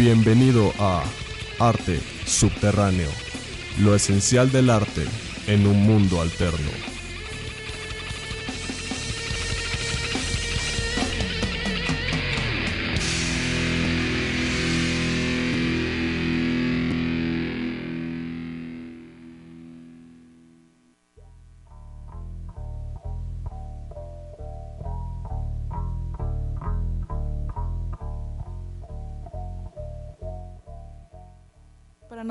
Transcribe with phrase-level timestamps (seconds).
[0.00, 1.04] Bienvenido a
[1.58, 3.10] Arte Subterráneo,
[3.80, 5.04] lo esencial del arte
[5.46, 6.89] en un mundo alterno.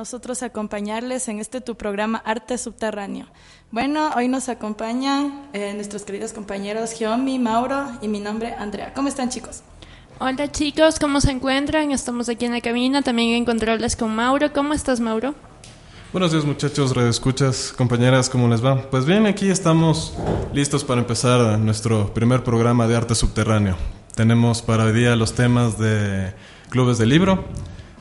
[0.09, 3.27] Nosotros acompañarles en este tu programa Arte Subterráneo.
[3.69, 8.91] Bueno, hoy nos acompañan eh, nuestros queridos compañeros Geomi, Mauro y mi nombre Andrea.
[8.95, 9.61] ¿Cómo están chicos?
[10.17, 11.91] Hola chicos, ¿cómo se encuentran?
[11.91, 14.51] Estamos aquí en la cabina, también encontrarles con Mauro.
[14.51, 15.35] ¿Cómo estás Mauro?
[16.11, 18.89] Buenos días muchachos, redescuchas, compañeras, ¿cómo les va?
[18.89, 20.15] Pues bien, aquí estamos
[20.55, 23.77] listos para empezar nuestro primer programa de arte subterráneo.
[24.15, 26.33] Tenemos para hoy día los temas de
[26.71, 27.45] clubes de libro,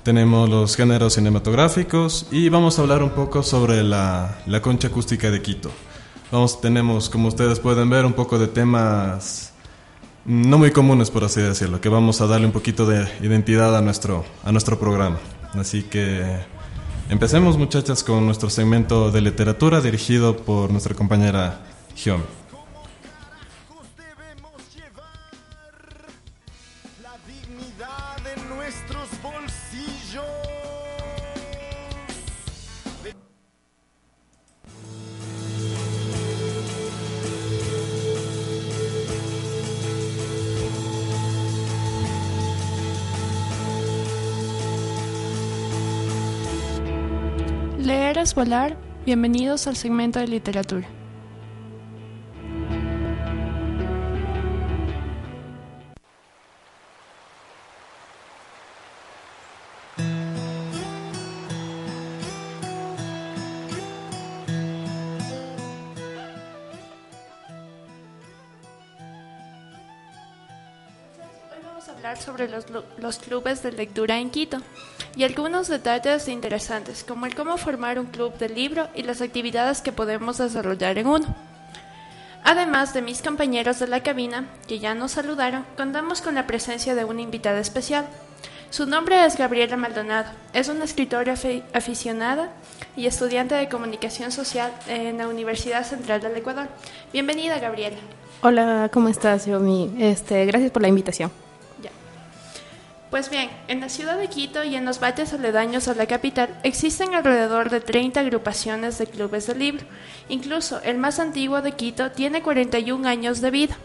[0.09, 5.31] tenemos los géneros cinematográficos y vamos a hablar un poco sobre la, la concha acústica
[5.31, 5.71] de Quito.
[6.33, 9.53] Vamos, tenemos, como ustedes pueden ver, un poco de temas
[10.25, 13.83] no muy comunes, por así decirlo, que vamos a darle un poquito de identidad a
[13.83, 15.19] nuestro, a nuestro programa.
[15.53, 16.39] Así que
[17.11, 22.38] empecemos, muchachas, con nuestro segmento de literatura dirigido por nuestra compañera Giomi.
[49.05, 50.87] Bienvenidos al segmento de literatura.
[72.29, 72.67] Sobre los,
[72.99, 74.59] los clubes de lectura en Quito
[75.17, 79.81] y algunos detalles interesantes, como el cómo formar un club de libro y las actividades
[79.81, 81.35] que podemos desarrollar en uno.
[82.45, 86.95] Además de mis compañeros de la cabina, que ya nos saludaron, contamos con la presencia
[86.95, 88.07] de una invitada especial.
[88.69, 90.31] Su nombre es Gabriela Maldonado.
[90.53, 92.51] Es una escritora afi- aficionada
[92.95, 96.69] y estudiante de comunicación social en la Universidad Central del Ecuador.
[97.11, 97.97] Bienvenida, Gabriela.
[98.43, 99.95] Hola, ¿cómo estás, Yomi?
[99.99, 101.33] Este, gracias por la invitación.
[103.11, 106.51] Pues bien, en la ciudad de Quito y en los valles aledaños a la capital
[106.63, 109.87] existen alrededor de 30 agrupaciones de clubes de libro.
[110.29, 113.79] Incluso el más antiguo de Quito tiene 41 años de vida.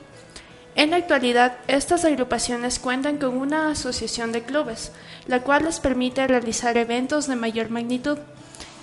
[0.75, 4.91] En la actualidad, estas agrupaciones cuentan con una asociación de clubes,
[5.27, 8.17] la cual les permite realizar eventos de mayor magnitud,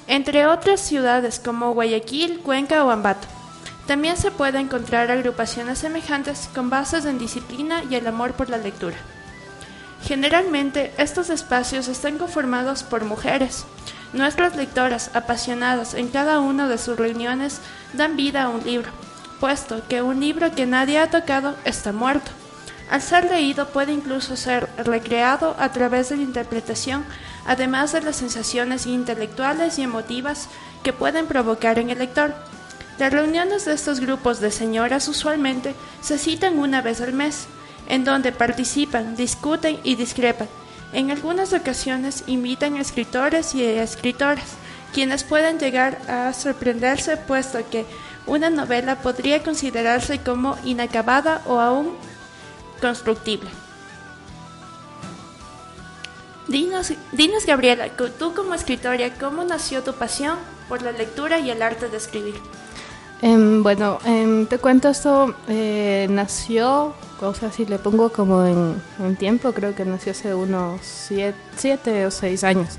[0.06, 3.28] entre otras ciudades como Guayaquil, Cuenca o Ambato.
[3.86, 8.56] También se puede encontrar agrupaciones semejantes con bases en disciplina y el amor por la
[8.56, 8.96] lectura.
[10.02, 13.64] Generalmente, estos espacios están conformados por mujeres.
[14.12, 17.60] Nuestras lectoras, apasionadas en cada una de sus reuniones,
[17.92, 18.90] dan vida a un libro,
[19.38, 22.30] puesto que un libro que nadie ha tocado está muerto.
[22.90, 27.04] Al ser leído puede incluso ser recreado a través de la interpretación,
[27.46, 30.48] además de las sensaciones intelectuales y emotivas
[30.82, 32.34] que pueden provocar en el lector.
[32.98, 37.46] Las reuniones de estos grupos de señoras usualmente se citan una vez al mes,
[37.90, 40.48] en donde participan, discuten y discrepan.
[40.92, 44.54] En algunas ocasiones invitan a escritores y escritoras,
[44.94, 47.84] quienes pueden llegar a sorprenderse puesto que
[48.26, 51.94] una novela podría considerarse como inacabada o aún
[52.80, 53.50] constructible.
[56.46, 61.62] Dinos, dinos Gabriela, tú como escritora, ¿cómo nació tu pasión por la lectura y el
[61.62, 62.34] arte de escribir?
[63.22, 68.74] Em, bueno, em, te cuento esto, eh, nació, o sea, si le pongo como en,
[68.98, 72.78] en tiempo, creo que nació hace unos siete, o seis años.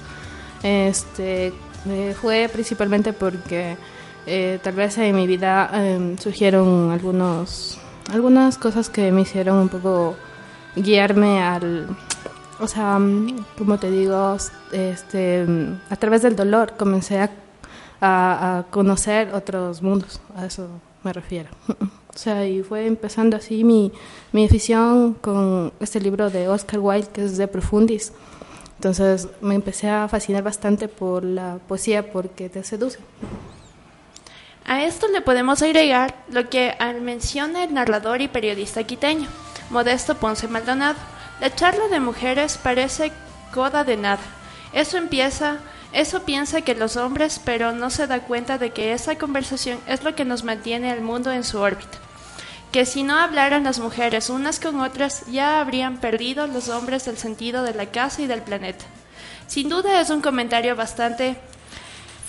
[0.64, 1.54] Este,
[1.88, 3.78] eh, fue principalmente porque
[4.26, 7.80] eh, tal vez en mi vida em, surgieron algunos,
[8.14, 10.16] algunas cosas que me hicieron un poco
[10.76, 11.88] guiarme al,
[12.60, 13.00] o sea,
[13.58, 14.38] como te digo,
[14.72, 15.46] este,
[15.90, 17.30] a través del dolor comencé a,
[18.00, 20.68] a- a conocer otros mundos, a eso
[21.04, 21.50] me refiero.
[22.14, 23.90] O sea, y fue empezando así mi,
[24.34, 28.12] mi afición con este libro de Oscar Wilde, que es de Profundis.
[28.76, 33.00] Entonces me empecé a fascinar bastante por la poesía porque te seduce.
[34.66, 39.28] A esto le podemos agregar lo que menciona el narrador y periodista quiteño,
[39.70, 40.98] Modesto Ponce Maldonado.
[41.40, 43.12] La charla de mujeres parece
[43.54, 44.22] coda de nada.
[44.74, 45.60] Eso empieza,
[45.94, 50.04] eso piensa que los hombres, pero no se da cuenta de que esa conversación es
[50.04, 51.98] lo que nos mantiene al mundo en su órbita.
[52.72, 57.18] Que si no hablaran las mujeres unas con otras, ya habrían perdido los hombres el
[57.18, 58.86] sentido de la casa y del planeta.
[59.48, 61.36] Sin duda es un comentario bastante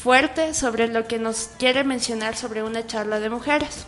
[0.03, 3.87] fuerte sobre lo que nos quiere mencionar sobre una charla de mujeres.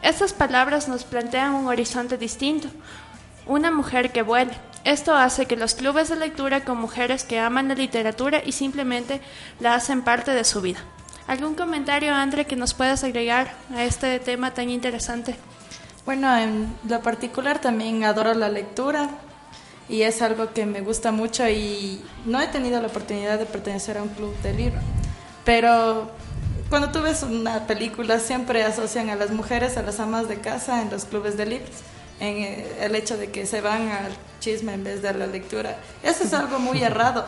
[0.00, 2.68] Estas palabras nos plantean un horizonte distinto,
[3.46, 4.52] una mujer que vuele.
[4.84, 9.20] Esto hace que los clubes de lectura con mujeres que aman la literatura y simplemente
[9.60, 10.80] la hacen parte de su vida.
[11.28, 15.36] ¿Algún comentario, Andre, que nos puedas agregar a este tema tan interesante?
[16.04, 19.08] Bueno, en lo particular también adoro la lectura
[19.88, 23.98] y es algo que me gusta mucho y no he tenido la oportunidad de pertenecer
[23.98, 24.80] a un club de libro,
[25.44, 26.10] pero
[26.68, 30.82] cuando tú ves una película siempre asocian a las mujeres, a las amas de casa
[30.82, 31.70] en los clubes de libros,
[32.18, 34.12] en el hecho de que se van al
[34.42, 35.78] chisme en vez de la lectura.
[36.02, 37.24] Eso es algo muy errado,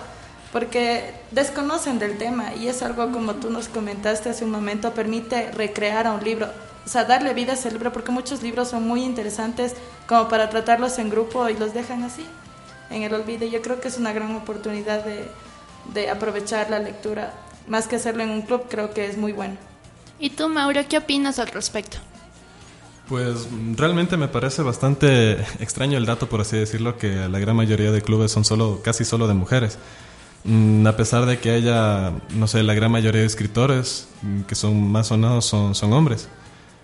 [0.52, 5.50] porque desconocen del tema y es algo como tú nos comentaste hace un momento, permite
[5.52, 6.50] recrear a un libro,
[6.84, 9.74] o sea, darle vida a ese libro, porque muchos libros son muy interesantes
[10.06, 12.26] como para tratarlos en grupo y los dejan así,
[12.90, 13.46] en el olvido.
[13.46, 15.28] Yo creo que es una gran oportunidad de,
[15.94, 17.32] de aprovechar la lectura
[17.68, 19.56] más que hacerlo en un club, creo que es muy bueno.
[20.18, 21.98] ¿Y tú, Mauro, qué opinas al respecto?
[23.08, 27.90] Pues realmente me parece bastante extraño el dato, por así decirlo, que la gran mayoría
[27.90, 29.78] de clubes son solo, casi solo de mujeres.
[30.44, 34.54] Mm, a pesar de que haya, no sé, la gran mayoría de escritores mm, que
[34.54, 36.28] son más sonados son, son hombres.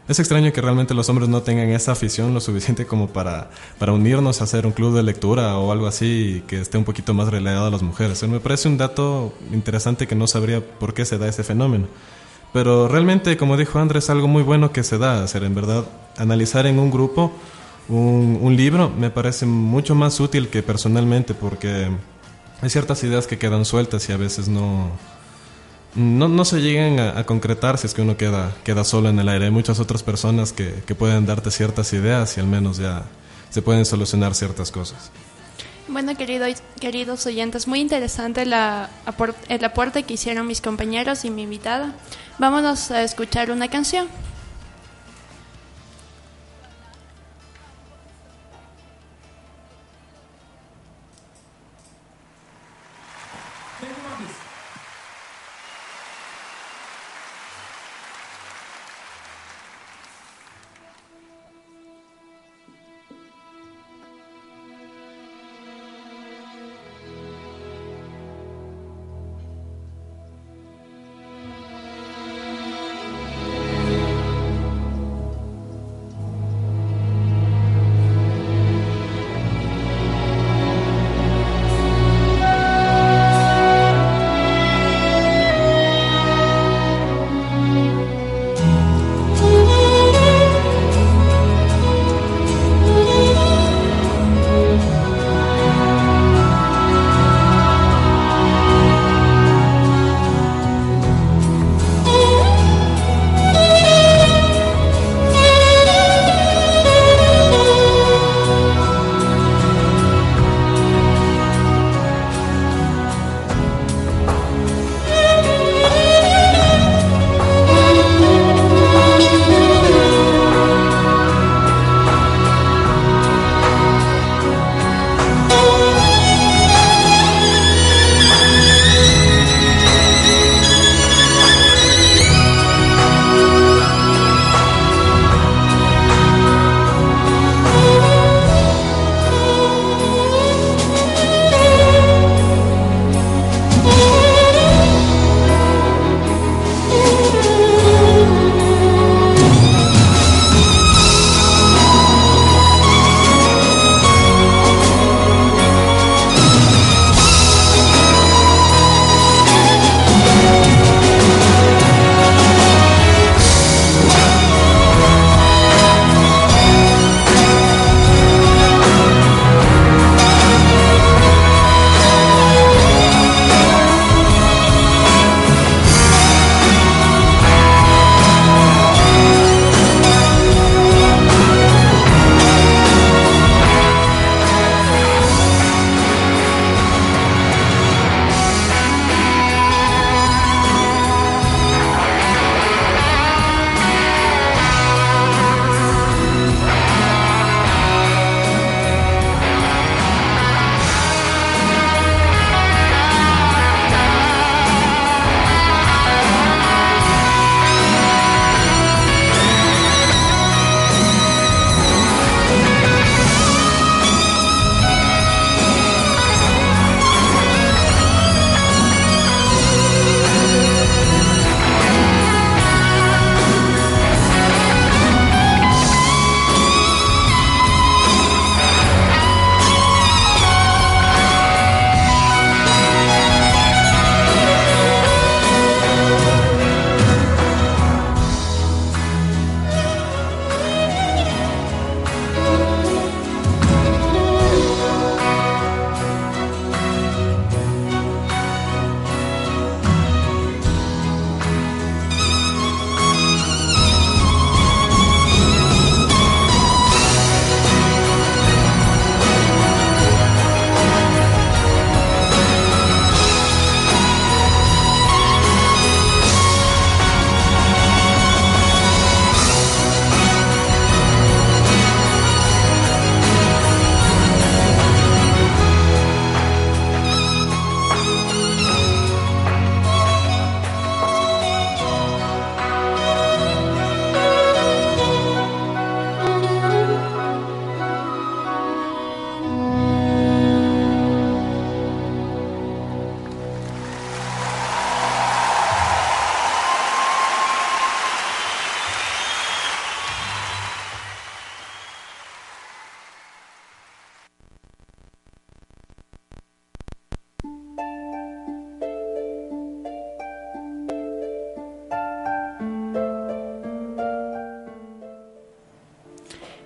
[0.09, 3.93] Es extraño que realmente los hombres no tengan esa afición lo suficiente como para, para
[3.93, 7.29] unirnos a hacer un club de lectura o algo así que esté un poquito más
[7.29, 8.23] relegado a las mujeres.
[8.25, 11.87] Me parece un dato interesante que no sabría por qué se da ese fenómeno.
[12.53, 15.23] Pero realmente, como dijo Andrés, algo muy bueno que se da.
[15.23, 15.85] Hacer, en verdad,
[16.17, 17.33] analizar en un grupo
[17.89, 21.91] un, un libro me parece mucho más útil que personalmente porque
[22.63, 24.91] hay ciertas ideas que quedan sueltas y a veces no,
[25.95, 29.19] no, no se llegan a, a, concretar si es que uno queda, queda solo en
[29.19, 29.47] el aire.
[29.47, 33.05] Hay muchas otras personas que, que pueden darte ciertas ideas y al menos ya
[33.49, 35.11] se pueden solucionar ciertas cosas.
[35.91, 36.47] Bueno, querido,
[36.79, 38.89] queridos oyentes, muy interesante la,
[39.49, 41.95] el aporte que hicieron mis compañeros y mi invitada.
[42.39, 44.07] Vámonos a escuchar una canción.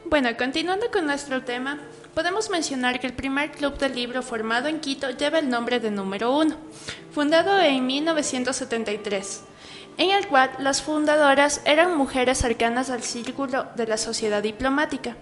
[0.07, 1.79] Bueno, continuando con nuestro tema,
[2.15, 5.91] podemos mencionar que el primer club del libro formado en Quito lleva el nombre de
[5.91, 6.55] Número 1,
[7.11, 9.43] fundado en 1973,
[9.97, 15.17] en el cual las fundadoras eran mujeres cercanas al círculo de la sociedad diplomática.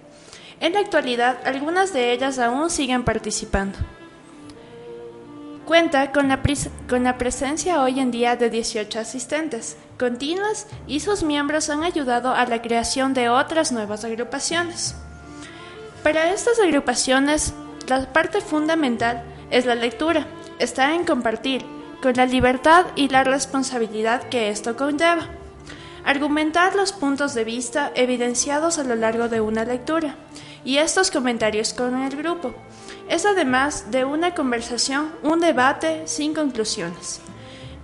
[0.59, 3.79] En la actualidad, algunas de ellas aún siguen participando.
[5.67, 11.85] Cuenta con la, presencia hoy en día de 18 asistentes continuas y sus miembros han
[11.85, 14.97] ayudado a la creación de otras nuevas agrupaciones.
[16.03, 17.55] Para estas agrupaciones,
[17.87, 20.27] la parte fundamental es la lectura,
[20.59, 21.65] está en compartir,
[22.03, 25.29] con la libertad y la responsabilidad que esto conlleva.
[26.05, 30.17] Argumentar los puntos de vista evidenciados a lo largo de una lectura
[30.65, 32.53] y estos comentarios con el grupo
[33.09, 37.21] es además de una conversación, un debate sin conclusiones.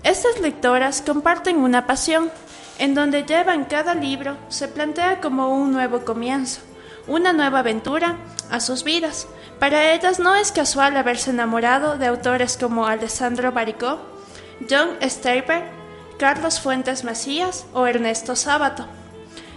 [0.03, 2.31] Estas lectoras comparten una pasión,
[2.79, 6.61] en donde llevan cada libro se plantea como un nuevo comienzo,
[7.07, 8.17] una nueva aventura
[8.51, 9.27] a sus vidas.
[9.59, 13.99] Para ellas no es casual haberse enamorado de autores como Alessandro Baricó,
[14.71, 15.65] John Steiber,
[16.19, 18.87] Carlos Fuentes Macías o Ernesto Sábato.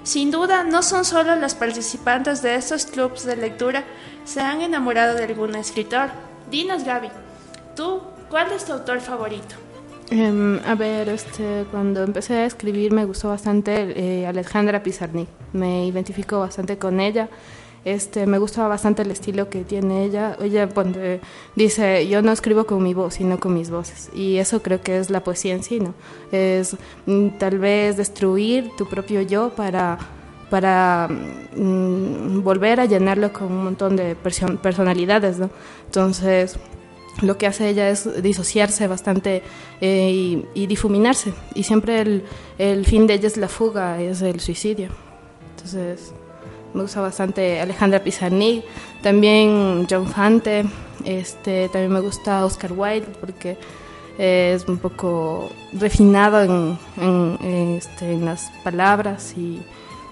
[0.03, 3.83] Sin duda, no son solo las participantes de estos clubes de lectura
[4.25, 6.09] se han enamorado de algún escritor.
[6.49, 7.09] Dinos, Gaby,
[7.75, 9.55] ¿tú cuál es tu autor favorito?
[10.09, 15.29] Em, a ver, este, cuando empecé a escribir me gustó bastante eh, Alejandra Pizarnik.
[15.53, 17.29] Me identifico bastante con ella.
[17.83, 20.37] Este, me gustaba bastante el estilo que tiene ella.
[20.39, 20.69] Ella
[21.55, 24.09] dice, yo no escribo con mi voz, sino con mis voces.
[24.13, 25.93] Y eso creo que es la poesía en sí, ¿no?
[26.31, 29.97] Es mm, tal vez destruir tu propio yo para,
[30.51, 31.09] para
[31.55, 35.49] mm, volver a llenarlo con un montón de personalidades, ¿no?
[35.85, 36.59] Entonces,
[37.23, 39.41] lo que hace ella es disociarse bastante
[39.81, 41.33] eh, y, difuminarse.
[41.55, 42.23] Y siempre el,
[42.59, 44.89] el fin de ella es la fuga, es el suicidio.
[45.55, 46.13] Entonces
[46.73, 48.63] me gusta bastante Alejandra Pizarnik,
[49.01, 50.63] también John Fante,
[51.05, 53.57] este, también me gusta Oscar Wilde porque
[54.17, 59.61] es un poco refinado en, en, este, en las palabras y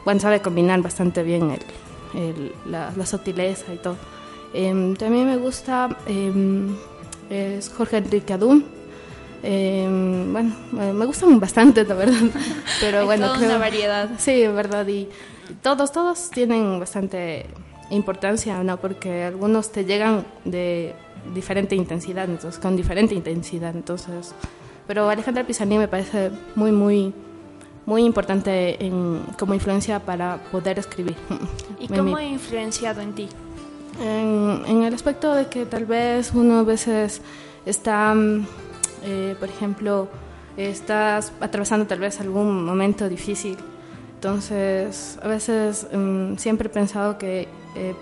[0.05, 3.97] bueno, sabe combinar bastante bien el, el, la, la, sutileza y todo.
[4.53, 6.75] Em, también me gusta em,
[7.29, 8.78] es Jorge Enrique Adún.
[9.41, 12.29] Em, bueno, me gustan bastante, la verdad.
[12.81, 14.09] Pero bueno, toda una variedad.
[14.17, 14.87] Sí, verdad.
[14.87, 15.07] Y
[15.61, 17.45] todos, todos tienen bastante
[17.89, 18.77] importancia, ¿no?
[18.77, 20.93] Porque algunos te llegan de
[21.33, 24.33] diferente intensidad, entonces, con diferente intensidad, entonces...
[24.87, 27.13] Pero Alejandra Pizarnik me parece muy, muy,
[27.85, 31.15] muy importante en, como influencia para poder escribir.
[31.79, 33.29] ¿Y cómo ha influenciado en ti?
[34.01, 37.21] En, en, el aspecto de que tal vez uno a veces
[37.67, 38.15] está,
[39.03, 40.07] eh, por ejemplo,
[40.57, 43.57] estás atravesando tal vez algún momento difícil
[44.19, 47.95] entonces, a veces um, siempre he pensado que eh,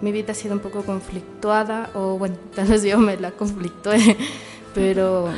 [0.00, 4.16] mi vida ha sido un poco conflictuada, o bueno, tal vez yo me la conflictué,
[4.74, 5.28] pero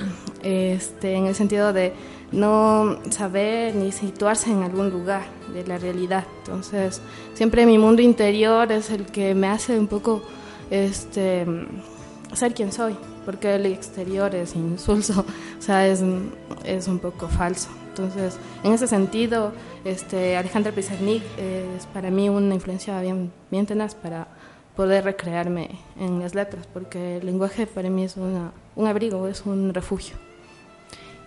[0.43, 1.93] este, en el sentido de
[2.33, 6.25] no saber ni situarse en algún lugar de la realidad.
[6.39, 7.03] Entonces,
[7.35, 10.23] siempre mi mundo interior es el que me hace un poco
[10.71, 11.45] este,
[12.33, 12.97] ser quien soy,
[13.27, 15.27] porque el exterior es insulso,
[15.59, 16.03] o sea, es,
[16.65, 17.69] es un poco falso.
[17.89, 19.53] Entonces, en ese sentido,
[19.85, 24.29] este, Alejandra Pizarnik es para mí una influencia bien, bien tenaz para
[24.77, 29.45] poder recrearme en las letras, porque el lenguaje para mí es una, un abrigo, es
[29.45, 30.17] un refugio.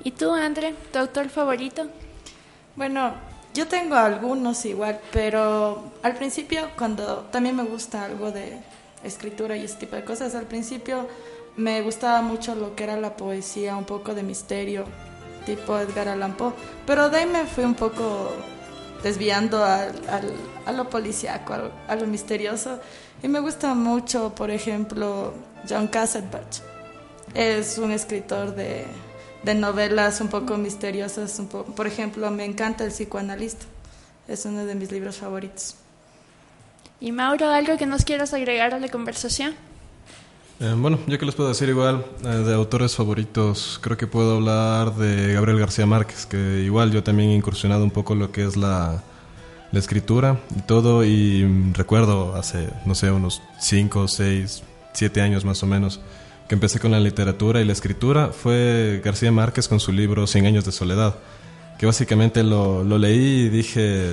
[0.04, 1.88] ¿Y tú, André, tu autor favorito?
[2.76, 3.14] Bueno,
[3.54, 8.60] yo tengo algunos igual, pero al principio, cuando también me gusta algo de
[9.04, 11.08] escritura y ese tipo de cosas, al principio
[11.60, 14.86] me gustaba mucho lo que era la poesía, un poco de misterio,
[15.46, 16.54] tipo Edgar Allan Poe.
[16.86, 18.32] Pero de ahí me fui un poco
[19.04, 19.94] desviando al,
[20.66, 21.54] a lo policíaco,
[21.88, 22.80] a, lo misterioso.
[23.22, 25.34] Y me gusta mucho, por ejemplo,
[25.68, 26.64] John Cassavetes.
[27.34, 28.86] Es un escritor de,
[29.44, 31.38] de novelas un poco misteriosas.
[31.40, 33.66] Un poco, por ejemplo, me encanta El psicoanalista.
[34.30, 35.76] Es uno de mis libros favoritos.
[37.02, 39.56] Y Mauro, ¿algo que nos quieras agregar a la conversación?
[40.62, 44.36] Eh, bueno, yo que les puedo decir igual eh, de autores favoritos, creo que puedo
[44.36, 48.44] hablar de Gabriel García Márquez, que igual yo también he incursionado un poco lo que
[48.44, 49.02] es la,
[49.72, 55.64] la escritura y todo, y recuerdo hace, no sé, unos 5, 6, 7 años más
[55.64, 56.02] o menos,
[56.50, 60.46] que empecé con la literatura y la escritura, fue García Márquez con su libro Cien
[60.46, 61.16] años de soledad,
[61.78, 64.12] que básicamente lo, lo leí y dije,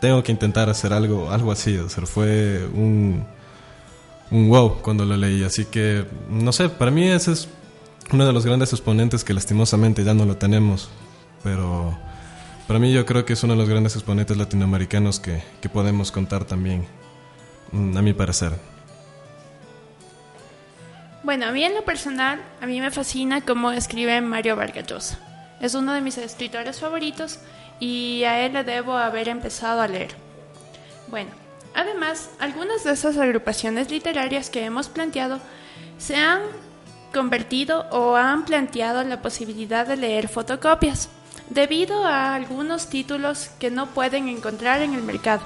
[0.00, 3.24] tengo que intentar hacer algo, algo así, o sea, fue un
[4.34, 5.44] un wow cuando lo leí.
[5.44, 7.48] Así que, no sé, para mí ese es
[8.12, 10.90] uno de los grandes exponentes que lastimosamente ya no lo tenemos.
[11.42, 11.96] Pero
[12.66, 16.10] para mí yo creo que es uno de los grandes exponentes latinoamericanos que, que podemos
[16.10, 16.84] contar también
[17.70, 18.52] mm, a mi parecer.
[21.22, 25.18] Bueno, a mí en lo personal, a mí me fascina cómo escribe Mario Vargas Llosa.
[25.60, 27.38] Es uno de mis escritores favoritos
[27.78, 30.10] y a él le debo haber empezado a leer.
[31.08, 31.30] Bueno,
[31.74, 35.40] además, algunas de esas agrupaciones literarias que hemos planteado
[35.98, 36.40] se han
[37.12, 41.08] convertido o han planteado la posibilidad de leer fotocopias,
[41.50, 45.42] debido a algunos títulos que no pueden encontrar en el mercado,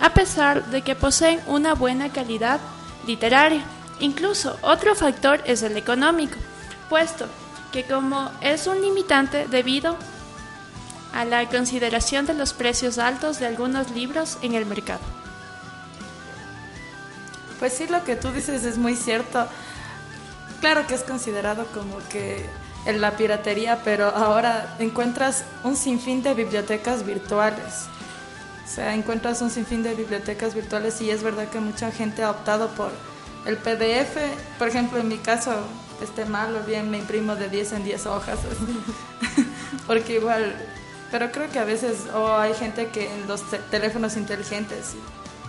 [0.00, 2.60] a pesar de que poseen una buena calidad
[3.06, 3.62] literaria.
[3.98, 6.36] Incluso otro factor es el económico,
[6.90, 7.26] puesto
[7.72, 9.96] que como es un limitante debido
[11.14, 15.00] a la consideración de los precios altos de algunos libros en el mercado.
[17.58, 19.46] Pues sí, lo que tú dices es muy cierto.
[20.60, 22.44] Claro que es considerado como que
[22.86, 27.86] en la piratería, pero ahora encuentras un sinfín de bibliotecas virtuales.
[28.64, 32.30] O sea, encuentras un sinfín de bibliotecas virtuales y es verdad que mucha gente ha
[32.30, 32.90] optado por
[33.44, 34.16] el PDF.
[34.58, 35.52] Por ejemplo, en mi caso,
[36.02, 38.38] esté mal o bien me imprimo de 10 en 10 hojas.
[39.86, 40.54] Porque igual
[41.10, 44.94] pero creo que a veces o hay gente que en los teléfonos inteligentes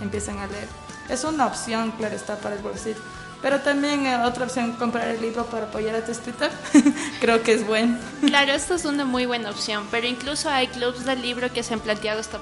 [0.01, 0.67] empiezan a leer.
[1.09, 2.99] Es una opción, claro, está para el bolsillo.
[3.41, 6.49] Pero también eh, otra opción, comprar el libro para apoyar a tu escritor.
[7.21, 7.97] creo que es bueno.
[8.25, 11.73] Claro, esta es una muy buena opción, pero incluso hay clubs del libro que se
[11.73, 12.39] han planteado esta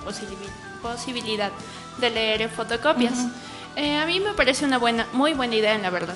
[0.81, 1.51] posibilidad
[1.99, 3.25] de leer en fotocopias.
[3.75, 6.15] Eh, a mí me parece una buena, muy buena idea, en la verdad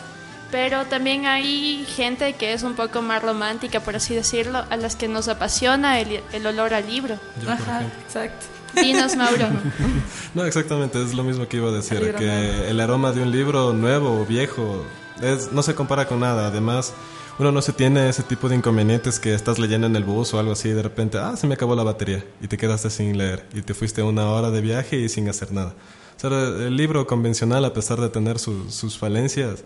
[0.51, 4.95] pero también hay gente que es un poco más romántica, por así decirlo, a las
[4.95, 7.19] que nos apasiona el, el olor al libro.
[7.47, 8.47] Ajá, exacto.
[8.75, 9.47] Dinos, Mauro.
[10.33, 13.73] no, exactamente, es lo mismo que iba a decir, que el aroma de un libro
[13.73, 14.83] nuevo o viejo
[15.21, 16.93] es, no se compara con nada, además
[17.39, 20.39] uno no se tiene ese tipo de inconvenientes que estás leyendo en el bus o
[20.39, 23.17] algo así y de repente, ah, se me acabó la batería y te quedaste sin
[23.17, 25.73] leer y te fuiste una hora de viaje y sin hacer nada.
[26.17, 29.63] O sea, el libro convencional, a pesar de tener sus falencias,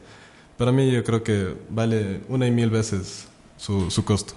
[0.56, 3.26] para mí yo creo que vale una y mil veces
[3.58, 4.36] su, su costo.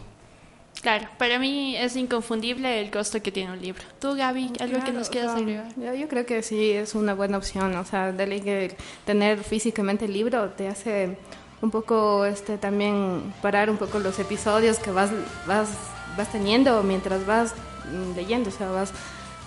[0.87, 3.83] Claro, para mí es inconfundible el costo que tiene un libro.
[3.99, 5.66] ¿Tú, Gaby, algo que nos quieras agregar?
[5.77, 7.75] Yo, creo que sí, es una buena opción.
[7.75, 11.18] O sea, de que tener físicamente el libro te hace
[11.61, 15.11] un poco este también parar un poco los episodios que vas,
[15.44, 15.70] vas,
[16.16, 17.53] vas teniendo mientras vas
[18.14, 18.51] leyendo.
[18.51, 18.92] O sea, vas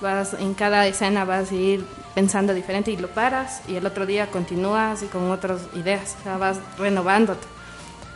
[0.01, 4.05] vas en cada escena vas a ir pensando diferente y lo paras y el otro
[4.05, 7.47] día continúas y con otras ideas, o sea, vas renovándote.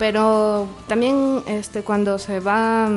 [0.03, 2.89] Pero también este, cuando se va,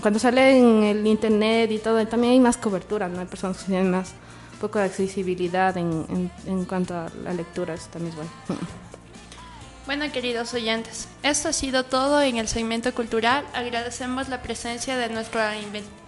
[0.00, 3.18] cuando sale en el internet y todo, también hay más cobertura, ¿no?
[3.18, 4.12] Hay personas que tienen más,
[4.60, 8.30] poco de accesibilidad en, en, en cuanto a la lectura, eso también es bueno.
[9.86, 13.44] Bueno, queridos oyentes, esto ha sido todo en el segmento cultural.
[13.52, 15.54] Agradecemos la presencia de nuestra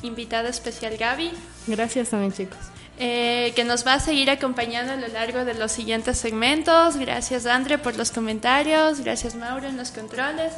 [0.03, 1.33] invitada especial Gaby.
[1.67, 2.74] Gracias también, chicos.
[2.99, 6.97] Eh, que nos va a seguir acompañando a lo largo de los siguientes segmentos.
[6.97, 9.01] Gracias, Andre, por los comentarios.
[9.01, 10.53] Gracias, Mauro, en los controles.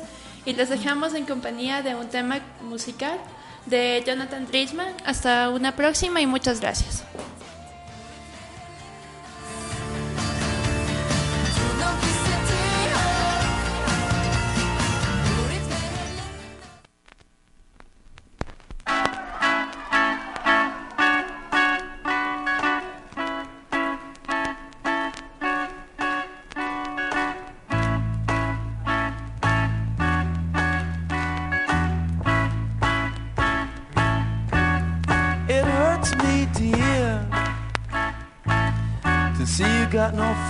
[0.44, 3.18] Y les dejamos en compañía de un tema musical
[3.64, 4.94] de Jonathan Drisman.
[5.04, 7.04] Hasta una próxima y muchas gracias.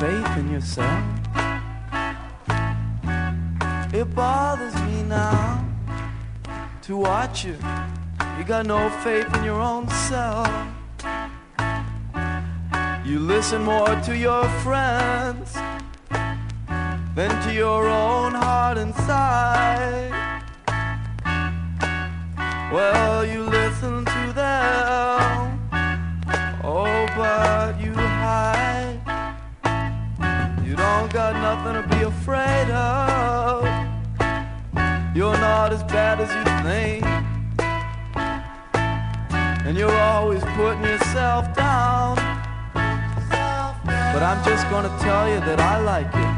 [0.01, 1.05] Faith in yourself.
[3.95, 5.65] It bothers me now
[6.83, 7.57] to watch you.
[8.37, 10.51] You got no faith in your own self.
[13.07, 15.55] You listen more to your friends
[17.15, 20.13] than to your own heart inside.
[22.71, 25.59] Well, you listen to them.
[26.63, 28.06] Oh, but you
[31.01, 33.65] don't got nothing to be afraid of.
[35.15, 37.05] You're not as bad as you think.
[39.67, 42.17] And you're always putting yourself down.
[42.73, 46.33] But I'm just gonna tell you that I like it.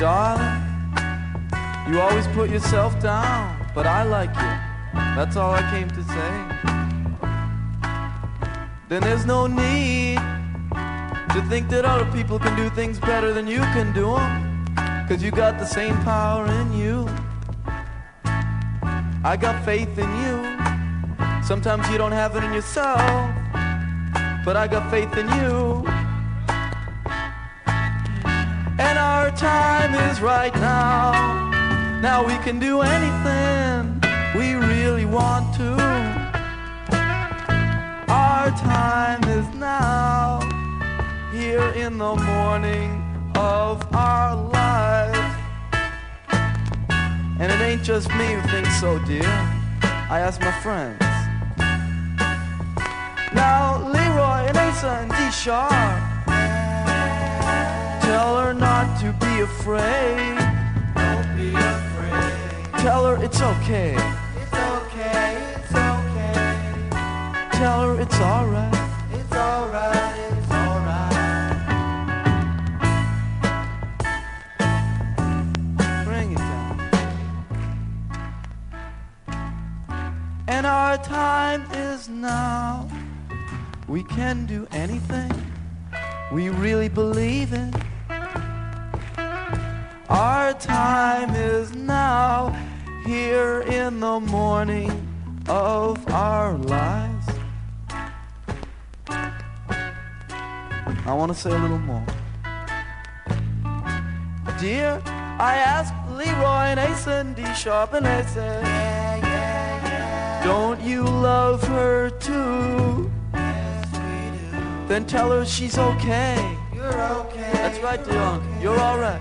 [0.00, 0.62] Darling,
[1.88, 4.58] you always put yourself down, but I like it.
[5.16, 6.73] That's all I came to say
[8.88, 10.18] then there's no need
[11.34, 15.06] to think that other people can do things better than you can do them.
[15.08, 17.08] Cause you got the same power in you.
[19.24, 20.54] I got faith in you.
[21.42, 23.00] Sometimes you don't have it in yourself,
[24.44, 25.84] but I got faith in you.
[28.78, 31.12] And our time is right now.
[32.00, 34.00] Now we can do anything
[34.34, 35.93] we really want to.
[38.44, 40.38] Our time is now,
[41.32, 43.02] here in the morning
[43.36, 45.38] of our lives.
[47.40, 49.24] And it ain't just me who thinks so, dear.
[50.10, 51.00] I ask my friends.
[53.32, 55.70] Now, Leroy and Asa and D Sharp.
[58.02, 60.36] Tell her not to be afraid.
[60.94, 62.82] Don't be afraid.
[62.82, 63.96] Tell her it's okay.
[67.58, 68.74] Tell her it's alright.
[69.12, 71.64] It's alright, it's alright.
[76.04, 76.80] Bring it down.
[80.48, 82.88] And our time is now.
[83.88, 85.32] We can do anything
[86.32, 87.72] we really believe in.
[90.08, 92.50] Our time is now,
[93.06, 94.90] here in the morning
[95.48, 97.13] of our lives.
[101.06, 102.04] I want to say a little more.
[104.58, 105.02] Dear,
[105.38, 110.44] I asked Leroy and Ace and D Sharp and they said, yeah, yeah, yeah.
[110.44, 113.10] Don't you love her too?
[113.34, 114.88] Yes, we do.
[114.88, 116.56] Then tell her she's okay.
[116.74, 117.50] You're okay.
[117.52, 118.42] That's right, Dion.
[118.62, 119.20] You're alright.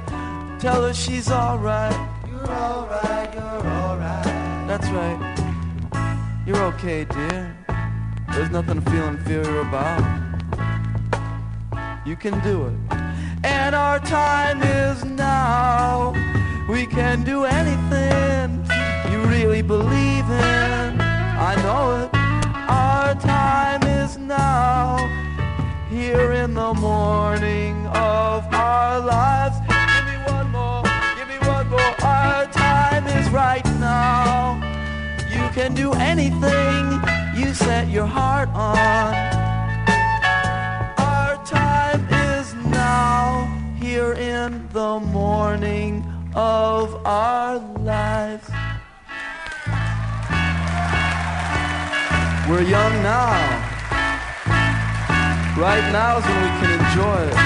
[0.61, 1.91] Tell her she's alright.
[2.29, 4.23] You're alright, you're alright.
[4.69, 5.19] That's right.
[6.47, 7.57] You're okay, dear.
[8.31, 10.22] There's nothing to feel inferior about.
[12.05, 12.97] You can do it.
[13.45, 16.11] And our time is now.
[16.69, 18.65] We can do anything
[19.09, 20.99] you really believe in.
[20.99, 22.09] I know it.
[22.69, 24.97] Our time is now
[25.89, 29.55] here in the morning of our lives.
[29.61, 30.83] Give me one more,
[31.15, 31.95] give me one more.
[32.03, 34.59] Our time is right now.
[35.31, 37.01] You can do anything
[37.33, 39.32] you set your heart on.
[47.13, 48.49] Our lives.
[52.49, 53.33] We're young now.
[55.65, 57.37] Right now is when we can enjoy it.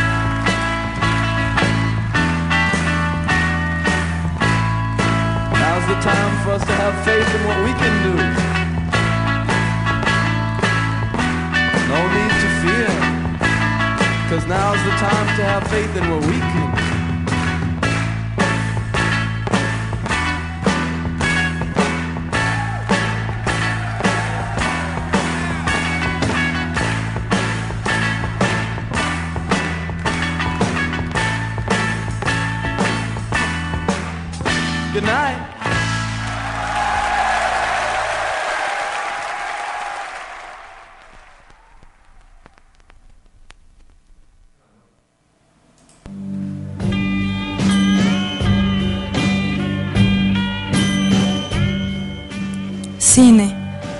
[5.62, 8.14] Now's the time for us to have faith in what we can do.
[11.92, 12.92] No need to fear.
[14.30, 16.97] Cause now's the time to have faith in what we can do.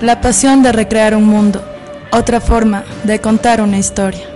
[0.08, 1.62] La pasión de recrear un mundo,
[2.12, 4.26] otra forma de contar una historia.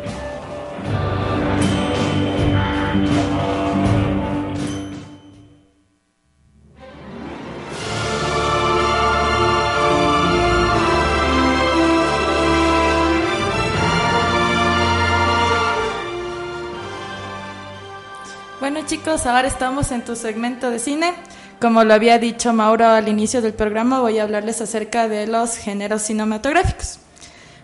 [18.60, 21.14] Bueno chicos, ahora estamos en tu segmento de cine.
[21.62, 25.56] Como lo había dicho Mauro al inicio del programa, voy a hablarles acerca de los
[25.56, 26.98] géneros cinematográficos.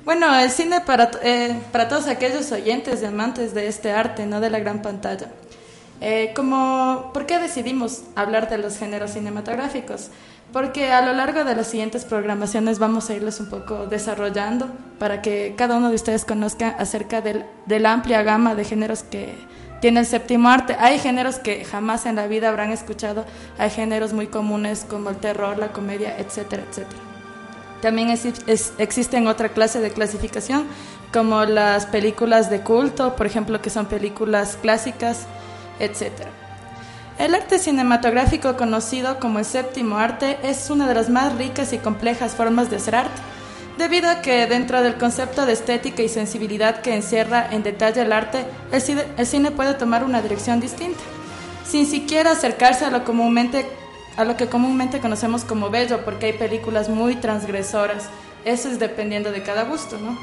[0.04, 4.38] Bueno, el cine para, eh, para todos aquellos oyentes y amantes de este arte, no
[4.38, 5.32] de la gran pantalla.
[6.00, 10.10] Eh, como, ¿Por qué decidimos hablar de los géneros cinematográficos?
[10.52, 14.68] Porque a lo largo de las siguientes programaciones vamos a irles un poco desarrollando
[15.00, 19.02] para que cada uno de ustedes conozca acerca del, de la amplia gama de géneros
[19.02, 19.34] que
[19.80, 20.76] tiene el séptimo arte.
[20.78, 23.24] Hay géneros que jamás en la vida habrán escuchado,
[23.58, 27.00] hay géneros muy comunes como el terror, la comedia, etcétera, etcétera.
[27.80, 30.66] También es, existen otra clase de clasificación
[31.12, 35.26] como las películas de culto, por ejemplo, que son películas clásicas,
[35.78, 36.30] etcétera.
[37.18, 41.78] El arte cinematográfico conocido como el séptimo arte es una de las más ricas y
[41.78, 43.20] complejas formas de hacer arte,
[43.78, 48.12] debido a que dentro del concepto de estética y sensibilidad que encierra en detalle el
[48.12, 51.00] arte, el cine, el cine puede tomar una dirección distinta,
[51.64, 53.66] sin siquiera acercarse a lo, comúnmente,
[54.16, 58.10] a lo que comúnmente conocemos como bello, porque hay películas muy transgresoras,
[58.44, 60.18] eso es dependiendo de cada gusto, ¿no?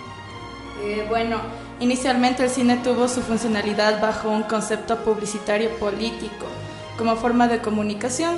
[0.84, 1.38] Eh, bueno,
[1.80, 6.46] inicialmente el cine tuvo su funcionalidad bajo un concepto publicitario político,
[6.98, 8.38] como forma de comunicación,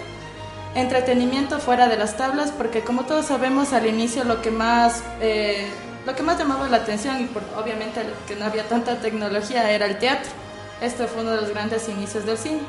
[0.75, 5.67] entretenimiento fuera de las tablas, porque como todos sabemos al inicio lo que más, eh,
[6.05, 9.85] lo que más llamaba la atención y por, obviamente que no había tanta tecnología era
[9.85, 10.29] el teatro.
[10.81, 12.59] Este fue uno de los grandes inicios del cine.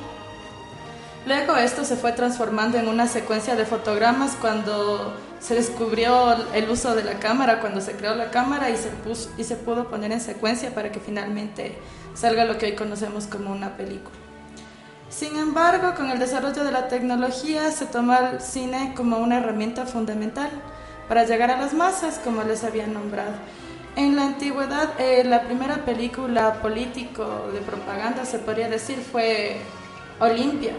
[1.27, 6.95] Luego esto se fue transformando en una secuencia de fotogramas cuando se descubrió el uso
[6.95, 10.11] de la cámara, cuando se creó la cámara y se, puso, y se pudo poner
[10.13, 11.77] en secuencia para que finalmente
[12.15, 14.28] salga lo que hoy conocemos como una película.
[15.11, 19.87] Sin embargo, con el desarrollo de la tecnología se toma el cine como una herramienta
[19.87, 20.51] fundamental
[21.09, 23.33] para llegar a las masas, como les había nombrado.
[23.97, 29.57] En la antigüedad, eh, la primera película político de propaganda, se podría decir, fue
[30.21, 30.73] Olimpia.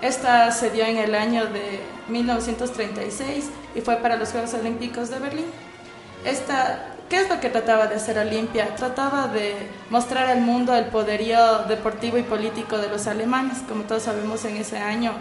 [0.00, 5.18] Esta se dio en el año de 1936 y fue para los Juegos Olímpicos de
[5.18, 5.46] Berlín.
[6.24, 8.74] Esta, ¿Qué es lo que trataba de hacer Olimpia?
[8.74, 13.58] Trataba de mostrar al mundo el poderío deportivo y político de los alemanes.
[13.68, 15.12] Como todos sabemos, en ese año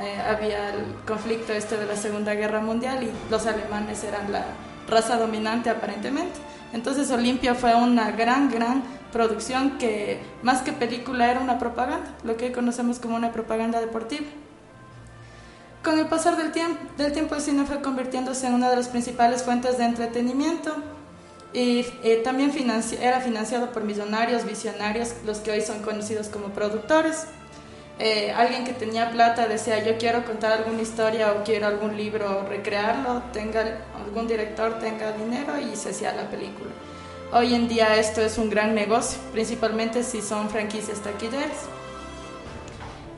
[0.00, 4.46] eh, había el conflicto este de la Segunda Guerra Mundial y los alemanes eran la
[4.88, 6.40] raza dominante aparentemente.
[6.72, 12.36] Entonces Olimpia fue una gran, gran producción que más que película era una propaganda, lo
[12.36, 14.26] que conocemos como una propaganda deportiva.
[15.84, 18.88] Con el pasar del tiempo, del tiempo el cine fue convirtiéndose en una de las
[18.88, 20.74] principales fuentes de entretenimiento
[21.52, 22.52] y eh, también
[23.00, 27.26] era financiado por millonarios, visionarios, los que hoy son conocidos como productores.
[27.98, 32.46] Eh, alguien que tenía plata decía yo quiero contar alguna historia o quiero algún libro
[32.48, 36.70] recrearlo, tenga algún director tenga dinero y se hacía la película.
[37.32, 41.66] Hoy en día esto es un gran negocio, principalmente si son franquicias taquilleras.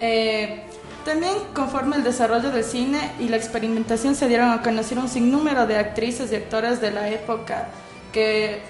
[0.00, 0.62] Eh,
[1.04, 5.66] también conforme el desarrollo del cine y la experimentación se dieron a conocer un sinnúmero
[5.66, 7.68] de actrices y actores de la época
[8.12, 8.62] que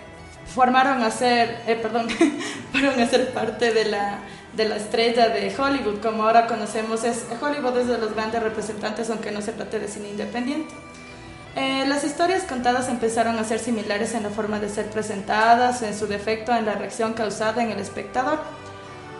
[0.46, 2.08] formaron a ser, eh, perdón,
[2.72, 4.18] fueron a ser parte de la,
[4.54, 9.10] de la estrella de Hollywood, como ahora conocemos, es, Hollywood es de los grandes representantes,
[9.10, 10.74] aunque no se trate de cine independiente.
[11.56, 15.98] Eh, las historias contadas empezaron a ser similares en la forma de ser presentadas, en
[15.98, 18.38] su defecto en la reacción causada en el espectador.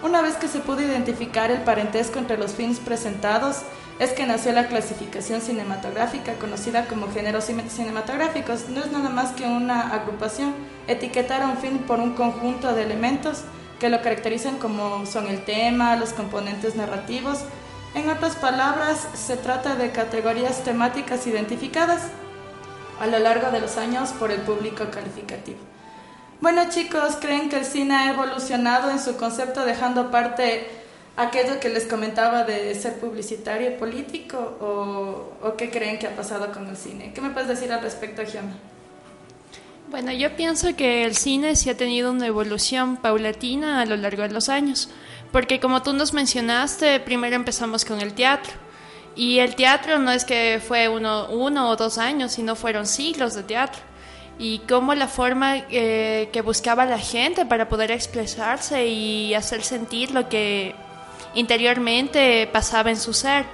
[0.03, 3.63] Una vez que se pudo identificar el parentesco entre los films presentados,
[4.01, 8.71] es que nació la clasificación cinematográfica conocida como géneros cinematográficos.
[8.71, 10.55] No es nada más que una agrupación,
[10.89, 13.43] etiquetar a un film por un conjunto de elementos
[13.79, 17.41] que lo caracterizan como son el tema, los componentes narrativos.
[17.95, 22.05] En otras palabras, se trata de categorías temáticas identificadas
[23.01, 25.59] a lo largo de los años por el público calificativo.
[26.41, 30.80] Bueno chicos, ¿creen que el cine ha evolucionado en su concepto dejando aparte
[31.23, 36.53] aquello que les comentaba de ser publicitario político o, o, qué creen que ha pasado
[36.53, 37.13] con el cine?
[37.15, 38.53] ¿Qué me puedes decir al respecto, Gianni?
[39.91, 44.23] Bueno, yo pienso que el cine sí ha tenido una evolución paulatina a lo largo
[44.23, 44.89] de los años,
[45.33, 48.53] porque como tú nos mencionaste, primero empezamos con el teatro.
[49.17, 53.35] Y el teatro no es que fue uno, uno o dos años, sino fueron siglos
[53.35, 53.83] de teatro
[54.39, 60.13] y cómo la forma eh, que buscaba la gente para poder expresarse y hacer sentir
[60.13, 60.75] lo que
[61.35, 63.45] interiormente pasaba en su ser.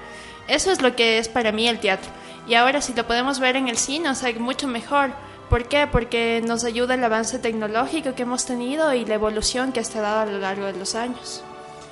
[0.49, 2.11] Eso es lo que es para mí el teatro.
[2.47, 5.11] Y ahora si lo podemos ver en el cine, o sea, mucho mejor.
[5.51, 5.87] ¿Por qué?
[5.87, 10.21] Porque nos ayuda el avance tecnológico que hemos tenido y la evolución que ha dado
[10.21, 11.43] a lo largo de los años.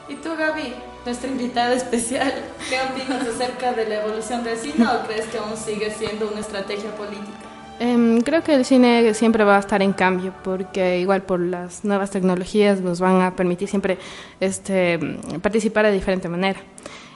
[0.08, 2.32] ¿Y tú, Gaby, nuestra invitada especial,
[2.68, 6.40] qué opinas acerca de la evolución del cine o crees que aún sigue siendo una
[6.40, 7.43] estrategia política?
[7.80, 11.84] Eh, creo que el cine siempre va a estar en cambio, porque igual por las
[11.84, 13.98] nuevas tecnologías nos van a permitir siempre
[14.40, 14.98] este,
[15.42, 16.60] participar de diferente manera.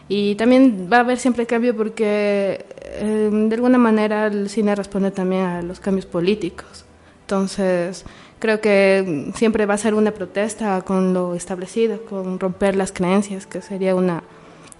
[0.08, 5.10] Y también va a haber siempre cambio porque eh, de alguna manera el cine responde
[5.10, 6.84] también a los cambios políticos.
[7.22, 8.04] Entonces,
[8.38, 13.46] creo que siempre va a ser una protesta con lo establecido, con romper las creencias,
[13.46, 14.22] que sería una,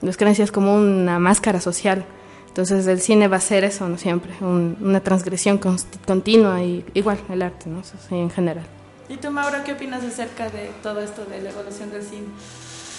[0.01, 2.07] las creencias como una máscara social
[2.49, 3.99] entonces el cine va a ser eso, ¿no?
[3.99, 5.61] Siempre, una transgresión
[6.07, 7.83] continua y igual el arte, ¿no?
[8.11, 8.65] en general.
[9.09, 12.27] ¿Y tú, Mauro, qué opinas acerca de todo esto de la evolución del cine?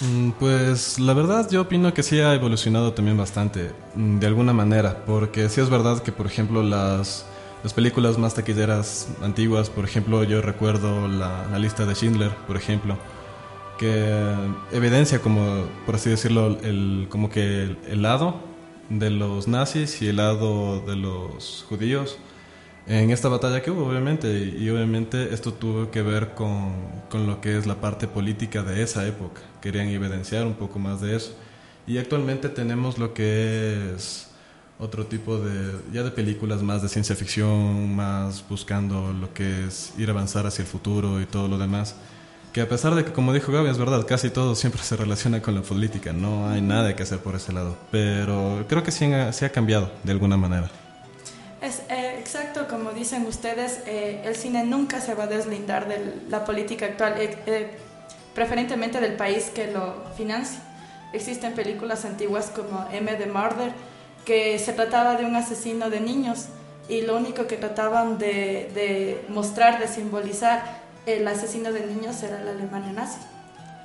[0.00, 4.52] Mm, pues la verdad yo opino que sí ha evolucionado también bastante, mm, de alguna
[4.52, 7.26] manera, porque sí es verdad que, por ejemplo, las,
[7.62, 12.96] las películas más taquilleras antiguas, por ejemplo, yo recuerdo la, lista de Schindler, por ejemplo,
[13.78, 14.34] que
[14.72, 18.49] evidencia como, por así decirlo, el, como que el lado
[18.90, 22.18] de los nazis y el lado de los judíos
[22.86, 26.72] en esta batalla que hubo, obviamente, y, obviamente esto tuvo que ver con,
[27.08, 29.42] con, lo que es la parte política de esa época.
[29.60, 31.36] Querían evidenciar un poco más de eso.
[31.86, 34.28] Y actualmente tenemos lo que es
[34.80, 39.92] otro tipo de, ya de películas más de ciencia ficción, más buscando lo que es
[39.98, 41.94] ir a avanzar hacia el futuro y todo lo demás.
[42.52, 45.40] Que a pesar de que, como dijo Gaby, es verdad, casi todo siempre se relaciona
[45.40, 47.76] con la política, no hay nada que hacer por ese lado.
[47.92, 50.68] Pero creo que sí, sí ha cambiado de alguna manera.
[51.62, 56.22] Es eh, exacto, como dicen ustedes, eh, el cine nunca se va a deslindar de
[56.28, 57.70] la política actual, eh, eh,
[58.34, 60.60] preferentemente del país que lo financia.
[61.12, 63.72] Existen películas antiguas como M de Murder,
[64.24, 66.46] que se trataba de un asesino de niños
[66.88, 70.79] y lo único que trataban de, de mostrar, de simbolizar
[71.18, 73.18] el asesino de niños era la Alemania nazi.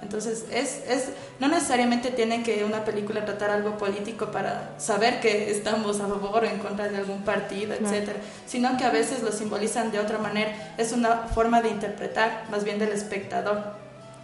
[0.02, 1.10] Entonces, es, es,
[1.40, 6.44] no necesariamente tiene que una película tratar algo político para saber que estamos a favor
[6.44, 10.20] o en contra de algún partido, etcétera, sino que a veces lo simbolizan de otra
[10.20, 10.76] manera.
[10.78, 13.74] Es una forma de interpretar, más bien del espectador.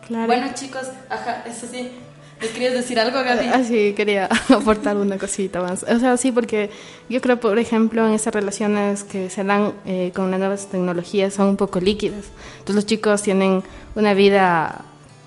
[0.06, 0.28] Claro.
[0.28, 1.92] Bueno, chicos, ajá, eso sí.
[2.42, 3.48] ¿Les querías decir algo, Gaby?
[3.54, 5.84] Ah, sí, quería aportar una cosita más.
[5.84, 6.72] O sea, sí, porque
[7.08, 11.34] yo creo, por ejemplo, en esas relaciones que se dan eh, con las nuevas tecnologías
[11.36, 12.26] son un poco líquidas.
[12.60, 13.64] Entonces los chicos tienen
[13.96, 14.86] una vida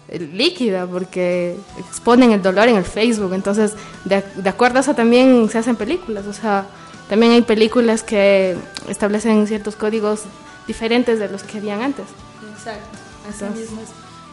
[0.08, 3.32] eh, líquida porque exponen el dolor en el Facebook.
[3.32, 3.74] Entonces,
[4.04, 6.26] de, de acuerdo a eso también se hacen películas.
[6.26, 6.66] O sea,
[7.08, 8.56] también hay películas que
[8.88, 10.22] establecen ciertos códigos
[10.66, 12.06] diferentes de los que habían antes.
[12.56, 12.98] Exacto,
[13.28, 13.88] así Entonces- mismo es.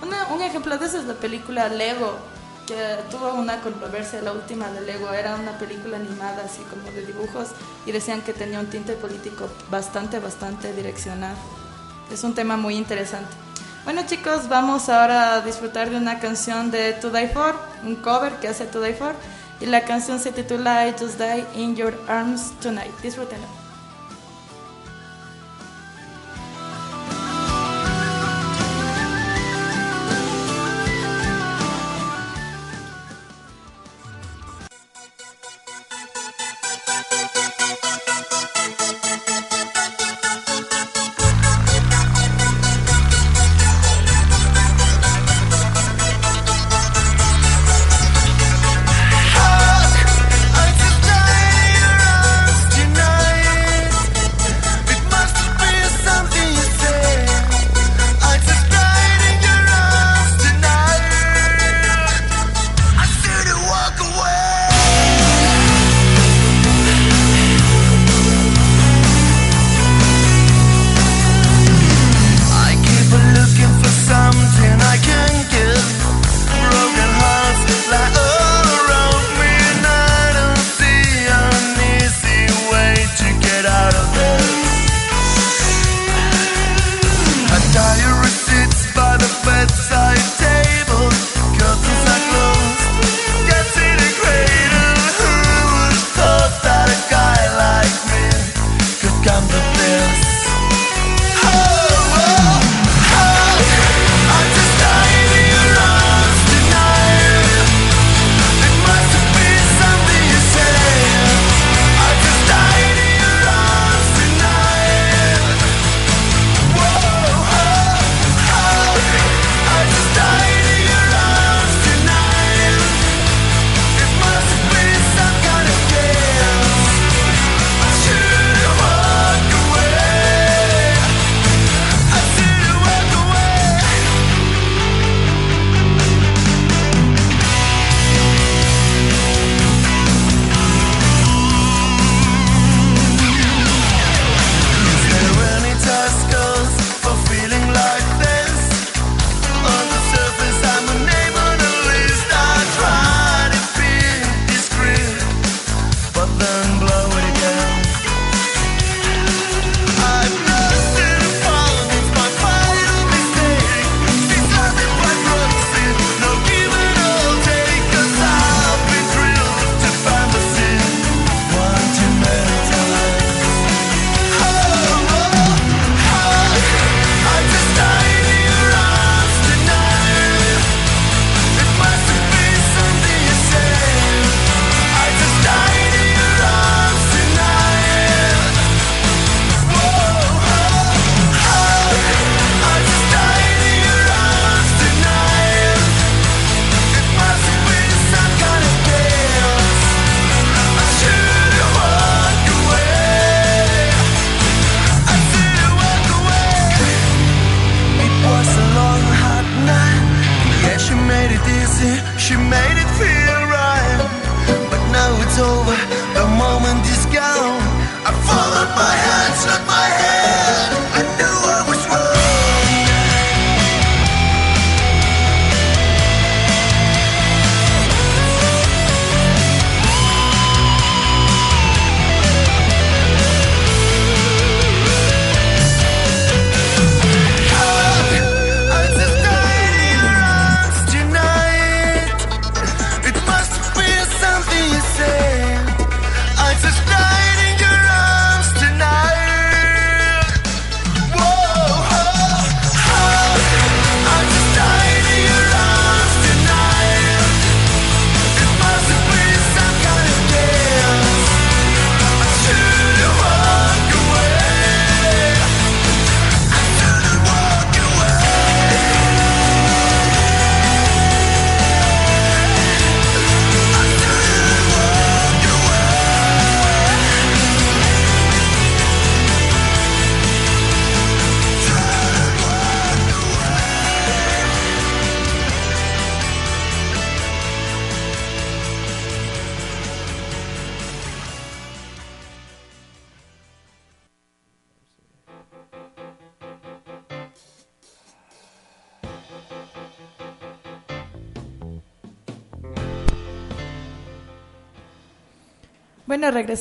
[0.07, 2.17] Una- un ejemplo de eso es la película Lego,
[3.09, 7.49] tuvo una controversia, la última de Lego, era una película animada así como de dibujos
[7.85, 11.35] y decían que tenía un tinte político bastante, bastante direccionado.
[12.11, 13.29] Es un tema muy interesante.
[13.83, 18.33] Bueno chicos, vamos ahora a disfrutar de una canción de To Die For, un cover
[18.33, 19.15] que hace To Die For,
[19.59, 22.91] y la canción se titula I Just Die in Your Arms Tonight.
[23.01, 23.60] Disfrútenla.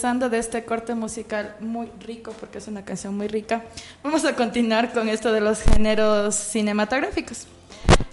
[0.01, 3.65] Regresando de este corte musical muy rico, porque es una canción muy rica,
[4.03, 7.47] vamos a continuar con esto de los géneros cinematográficos.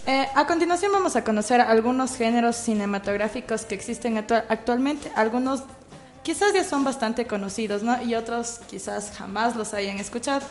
[0.06, 5.10] Eh, a continuación vamos a conocer algunos géneros cinematográficos que existen actu- actualmente.
[5.16, 5.62] Algunos
[6.22, 8.02] quizás ya son bastante conocidos, ¿no?
[8.02, 10.42] Y otros quizás jamás los hayan escuchado.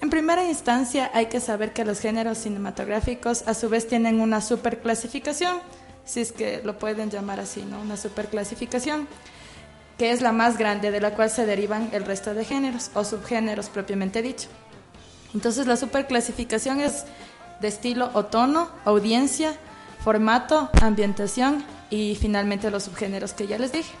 [0.00, 4.40] En primera instancia hay que saber que los géneros cinematográficos a su vez tienen una
[4.40, 5.58] superclasificación,
[6.06, 7.82] si es que lo pueden llamar así, ¿no?
[7.82, 9.06] Una superclasificación,
[9.98, 13.04] que es la más grande de la cual se derivan el resto de géneros o
[13.04, 14.48] subgéneros propiamente dicho.
[15.34, 17.04] Entonces la superclasificación es
[17.60, 19.54] de estilo o tono, audiencia,
[20.02, 23.94] formato, ambientación y finalmente los subgéneros que ya les dije.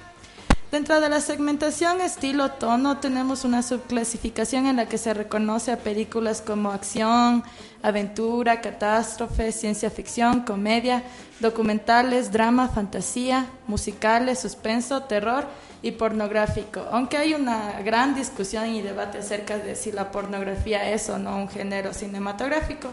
[0.74, 5.76] Dentro de la segmentación estilo tono tenemos una subclasificación en la que se reconoce a
[5.76, 7.44] películas como acción,
[7.80, 11.04] aventura, catástrofe, ciencia ficción, comedia,
[11.38, 15.46] documentales, drama, fantasía, musicales, suspenso, terror
[15.80, 16.84] y pornográfico.
[16.90, 21.36] Aunque hay una gran discusión y debate acerca de si la pornografía es o no
[21.36, 22.88] un género cinematográfico.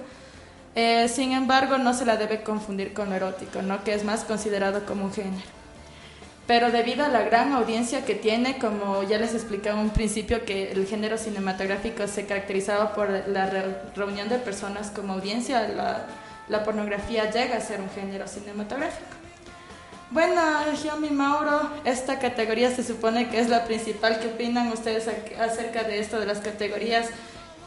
[0.75, 3.83] Eh, sin embargo, no se la debe confundir con lo erótico, ¿no?
[3.83, 5.60] que es más considerado como un género
[6.51, 10.73] pero debido a la gran audiencia que tiene, como ya les explicaba un principio, que
[10.73, 15.65] el género cinematográfico se caracterizaba por la re- reunión de personas como audiencia,
[16.49, 19.07] la, pornografía llega a ser un género cinematográfico.
[20.09, 20.41] Bueno,
[20.75, 24.19] Xiaomi Mauro, esta categoría se supone que es la principal.
[24.19, 27.07] ¿Qué opinan ustedes ac- acerca de esto, de las categorías?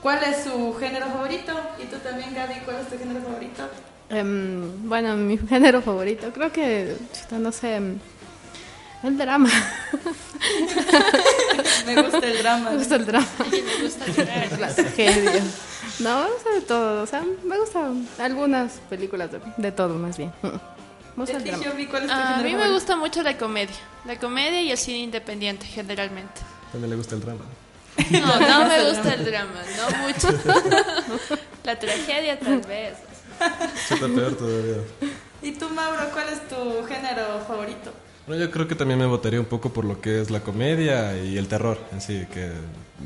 [0.02, 1.54] ¿Cuál es su género favorito?
[1.82, 3.62] Y tú también, Gaby, ¿cuál es tu género favorito?
[4.10, 6.94] Em, bueno, mi género favorito, creo que,
[7.30, 7.98] no sé, em,
[9.04, 9.50] el drama.
[11.86, 12.70] Me gusta el drama.
[12.70, 13.26] Me gusta el drama.
[13.50, 14.58] Me gusta llorar.
[14.60, 15.42] La tragedia.
[16.00, 17.02] No, me gusta de todo.
[17.02, 20.32] O sea, me gustan algunas películas de, de todo, más bien.
[20.42, 20.50] Me
[21.24, 21.64] gusta ¿Y el a ti, drama.
[21.90, 23.76] Cuál es tu A género mí me gusta mucho la comedia.
[24.04, 26.40] La comedia y el cine independiente, generalmente.
[26.72, 27.44] También le gusta el drama.
[28.10, 30.28] No, no me gusta el drama, no mucho.
[31.62, 32.94] La tragedia tal vez.
[33.90, 34.78] Está peor todavía.
[35.42, 37.92] ¿Y tú, Mauro, cuál es tu género favorito?
[38.26, 41.16] Bueno, yo creo que también me votaría un poco por lo que es la comedia
[41.18, 42.52] y el terror en sí, que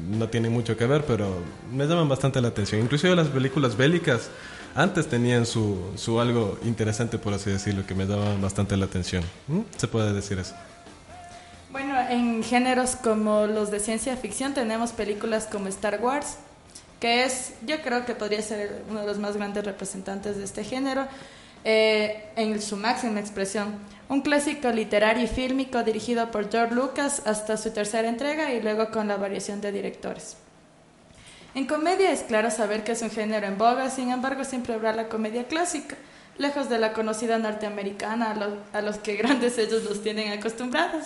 [0.08, 1.42] no tiene mucho que ver, pero
[1.72, 2.80] me llaman bastante la atención.
[2.80, 4.30] Inclusive las películas bélicas
[4.76, 9.24] antes tenían su, su algo interesante, por así decirlo, que me llaman bastante la atención.
[9.48, 9.62] ¿Mm?
[9.76, 10.54] Se puede decir eso.
[11.72, 16.36] Bueno, en géneros como los de ciencia ficción tenemos películas como Star Wars,
[17.00, 20.64] que es, yo creo que podría ser uno de los más grandes representantes de este
[20.64, 21.06] género,
[21.70, 23.74] eh, en su máxima expresión.
[24.08, 28.90] Un clásico literario y fílmico dirigido por George Lucas hasta su tercera entrega y luego
[28.90, 30.38] con la variación de directores.
[31.54, 34.92] En comedia es claro saber que es un género en boga, sin embargo siempre habrá
[34.94, 35.96] la comedia clásica,
[36.38, 41.04] lejos de la conocida norteamericana a, lo- a los que grandes ellos los tienen acostumbrados,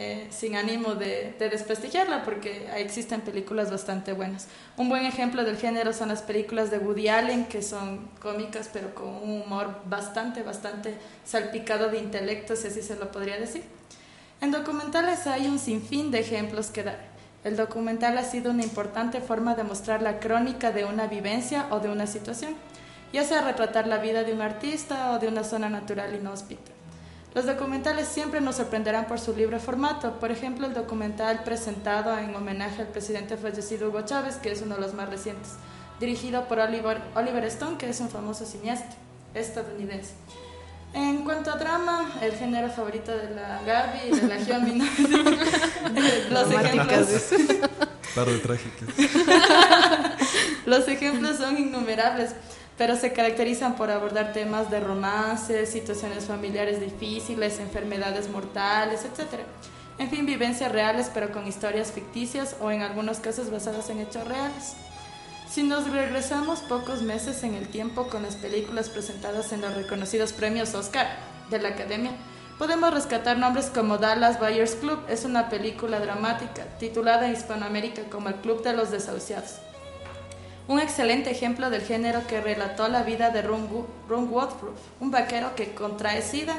[0.00, 4.46] eh, sin ánimo de, de desprestigiarla porque existen películas bastante buenas.
[4.76, 8.94] Un buen ejemplo del género son las películas de Woody Allen, que son cómicas pero
[8.94, 10.94] con un humor bastante, bastante
[11.24, 13.64] salpicado de intelecto, si así se lo podría decir.
[14.40, 17.00] En documentales hay un sinfín de ejemplos que dar.
[17.42, 21.80] El documental ha sido una importante forma de mostrar la crónica de una vivencia o
[21.80, 22.54] de una situación,
[23.12, 26.77] ya sea retratar la vida de un artista o de una zona natural inhóspita.
[27.38, 30.18] Los documentales siempre nos sorprenderán por su libre formato.
[30.18, 34.74] Por ejemplo, el documental presentado en homenaje al presidente fallecido Hugo Chávez, que es uno
[34.74, 35.52] de los más recientes,
[36.00, 38.96] dirigido por Oliver, Oliver Stone, que es un famoso cineasta
[39.34, 40.14] estadounidense.
[40.92, 44.84] En cuanto a drama, el género favorito de la Gaby y de la Xiaomi, ¿no?
[46.30, 47.34] los, ejemplos, Dramáticas.
[48.16, 48.88] Par de trágicas.
[50.66, 52.34] los ejemplos son innumerables,
[52.78, 59.40] pero se caracterizan por abordar temas de romance, situaciones familiares difíciles, enfermedades mortales, etc.
[59.98, 64.26] En fin, vivencias reales, pero con historias ficticias o en algunos casos basadas en hechos
[64.28, 64.76] reales.
[65.50, 70.32] Si nos regresamos pocos meses en el tiempo con las películas presentadas en los reconocidos
[70.32, 71.08] premios Oscar
[71.50, 72.12] de la Academia,
[72.58, 78.28] podemos rescatar nombres como Dallas Buyers Club, es una película dramática titulada en Hispanoamérica como
[78.28, 79.67] El Club de los Desahuciados.
[80.68, 85.10] Un excelente ejemplo del género que relató la vida de Ron, Wo- Ron Woodruff, un
[85.10, 86.54] vaquero que contrae SIDA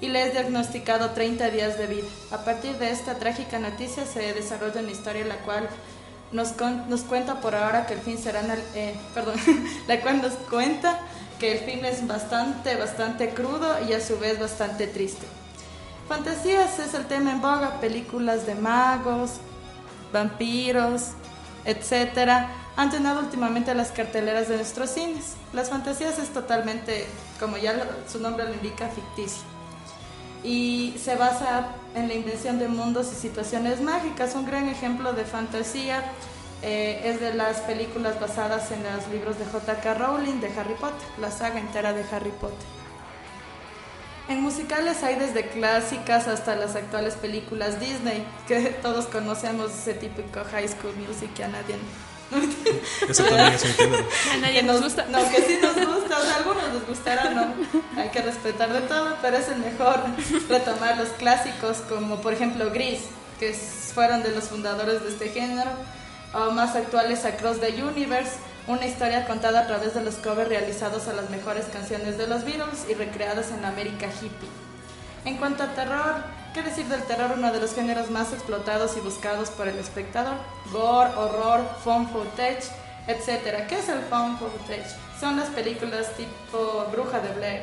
[0.00, 2.06] y le es diagnosticado 30 días de vida.
[2.30, 5.68] A partir de esta trágica noticia se desarrolla una historia la cual
[6.32, 8.40] nos, con- nos cuenta por ahora que el fin será,
[8.74, 9.34] eh, perdón,
[9.86, 10.98] la cual nos cuenta
[11.38, 15.26] que el fin es bastante, bastante crudo y a su vez bastante triste.
[16.08, 19.32] Fantasías es el tema en boga, películas de magos,
[20.12, 21.08] vampiros,
[21.64, 25.34] etcétera, han llenado últimamente las carteleras de nuestros cines.
[25.52, 27.06] Las fantasías es totalmente,
[27.38, 27.74] como ya
[28.10, 29.42] su nombre lo indica, ficticio.
[30.44, 34.34] y se basa en la invención de mundos y situaciones mágicas.
[34.34, 36.02] Un gran ejemplo de fantasía
[36.62, 39.94] eh, es de las películas basadas en los libros de J.K.
[39.94, 42.66] Rowling de Harry Potter, la saga entera de Harry Potter.
[44.28, 50.42] En musicales hay desde clásicas hasta las actuales películas Disney, que todos conocemos ese típico
[50.50, 51.76] High School Music que a nadie
[53.08, 54.04] Eso también es un género.
[54.32, 55.06] A nadie nos gusta.
[55.10, 57.54] No, que sí nos gusta, o sea, a algunos les gustará, no.
[57.96, 60.00] Hay que respetar de todo, pero es el mejor
[60.48, 63.00] retomar los clásicos, como por ejemplo Gris,
[63.38, 65.70] que fueron de los fundadores de este género,
[66.34, 68.32] o más actuales Across the Universe,
[68.66, 72.44] una historia contada a través de los covers realizados a las mejores canciones de los
[72.44, 74.48] Beatles y recreadas en la América hippie.
[75.24, 77.32] En cuanto a terror, ¿qué decir del terror?
[77.36, 80.34] Uno de los géneros más explotados y buscados por el espectador.
[80.72, 82.64] Gore, horror, found footage,
[83.06, 83.66] etc.
[83.68, 84.86] ¿Qué es el found footage?
[85.18, 87.62] Son las películas tipo Bruja de Blair.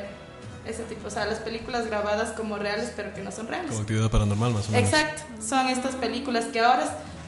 [0.66, 3.70] Ese tipo, o sea, las películas grabadas como reales pero que no son reales.
[3.70, 4.92] Como actividad paranormal, más o menos.
[4.92, 6.84] Exacto, son estas películas que ahora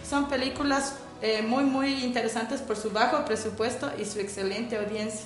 [0.08, 5.24] son películas eh, muy muy interesantes por su bajo presupuesto y su excelente audiencia.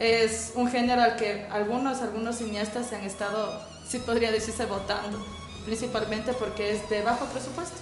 [0.00, 5.24] Es un género al que algunos algunos cineastas se han estado, sí podría decirse, votando,
[5.68, 7.76] principalmente porque es de bajo presupuesto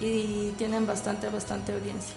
[0.00, 2.14] y tienen bastante bastante audiencia.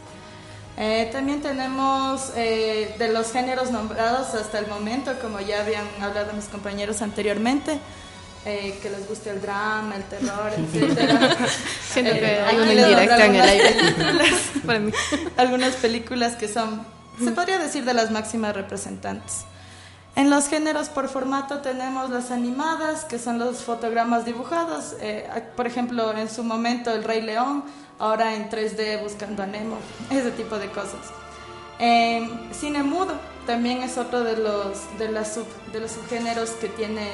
[0.78, 6.34] Eh, también tenemos eh, de los géneros nombrados hasta el momento, como ya habían hablado
[6.34, 7.80] mis compañeros anteriormente,
[8.46, 11.36] eh, que les guste el drama, el terror, etc.
[11.92, 13.94] Siento que hay aquí una les indirecta nombro en el algunas aire.
[13.96, 14.92] películas- Para mí.
[15.38, 16.86] algunas películas que son,
[17.24, 19.38] se podría decir, de las máximas representantes.
[20.18, 24.96] En los géneros por formato tenemos las animadas, que son los fotogramas dibujados.
[25.00, 27.64] eh, por ejemplo, en su momento El Rey León,
[28.00, 29.78] ahora en 3D Buscando a Nemo,
[30.10, 31.00] ese tipo de cosas.
[31.80, 33.14] Eh, cine mudo
[33.46, 37.08] también es otro de los, de, sub- de los subgéneros que tiene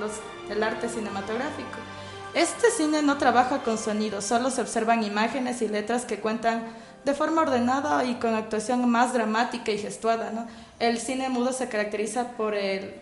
[0.00, 0.12] los,
[0.48, 1.78] el arte cinematográfico.
[2.32, 6.62] Este cine no trabaja con sonido, solo se observan imágenes y letras que cuentan
[7.04, 10.30] de forma ordenada y con actuación más dramática y gestuada.
[10.30, 10.46] ¿no?
[10.80, 12.94] El cine mudo se caracteriza por el,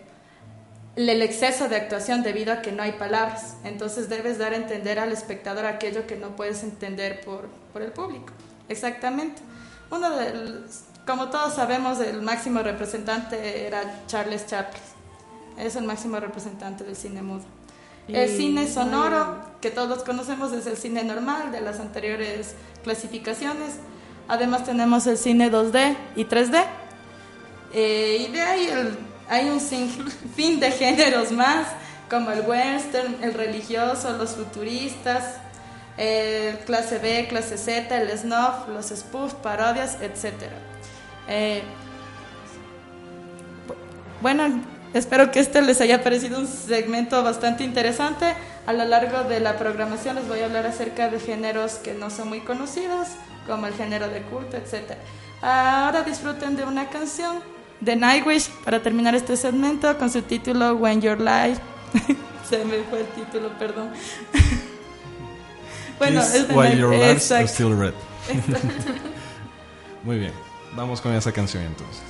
[0.95, 3.55] el exceso de actuación debido a que no hay palabras.
[3.63, 7.91] Entonces debes dar a entender al espectador aquello que no puedes entender por, por el
[7.91, 8.33] público.
[8.67, 9.41] Exactamente.
[9.89, 10.65] Uno del,
[11.07, 14.83] como todos sabemos, el máximo representante era Charles Chaplin.
[15.57, 17.43] Es el máximo representante del cine mudo.
[18.07, 23.75] El cine sonoro, que todos conocemos, es el cine normal de las anteriores clasificaciones.
[24.27, 26.65] Además tenemos el cine 2D y 3D.
[27.73, 28.97] Eh, y de ahí el-
[29.29, 31.67] hay un sinfín de géneros más,
[32.09, 35.35] como el western, el religioso, los futuristas,
[35.97, 40.33] el clase B, clase Z, el snuff, los spoof, parodias, etc.
[41.27, 41.61] Eh,
[43.67, 43.75] bu-
[44.21, 44.61] bueno,
[44.93, 48.33] espero que este les haya parecido un segmento bastante interesante.
[48.65, 52.09] A lo largo de la programación les voy a hablar acerca de géneros que no
[52.09, 53.07] son muy conocidos,
[53.45, 54.93] como el género de culto, etc.
[55.41, 57.39] Ahora disfruten de una canción
[57.81, 61.61] de Nightwish para terminar este segmento con su título When Your Life.
[62.49, 63.91] Se me fue el título, perdón.
[65.99, 67.47] bueno, es de While Your Exacto.
[67.47, 67.93] Still Red.
[70.03, 70.33] Muy bien,
[70.75, 72.01] vamos con esa canción entonces.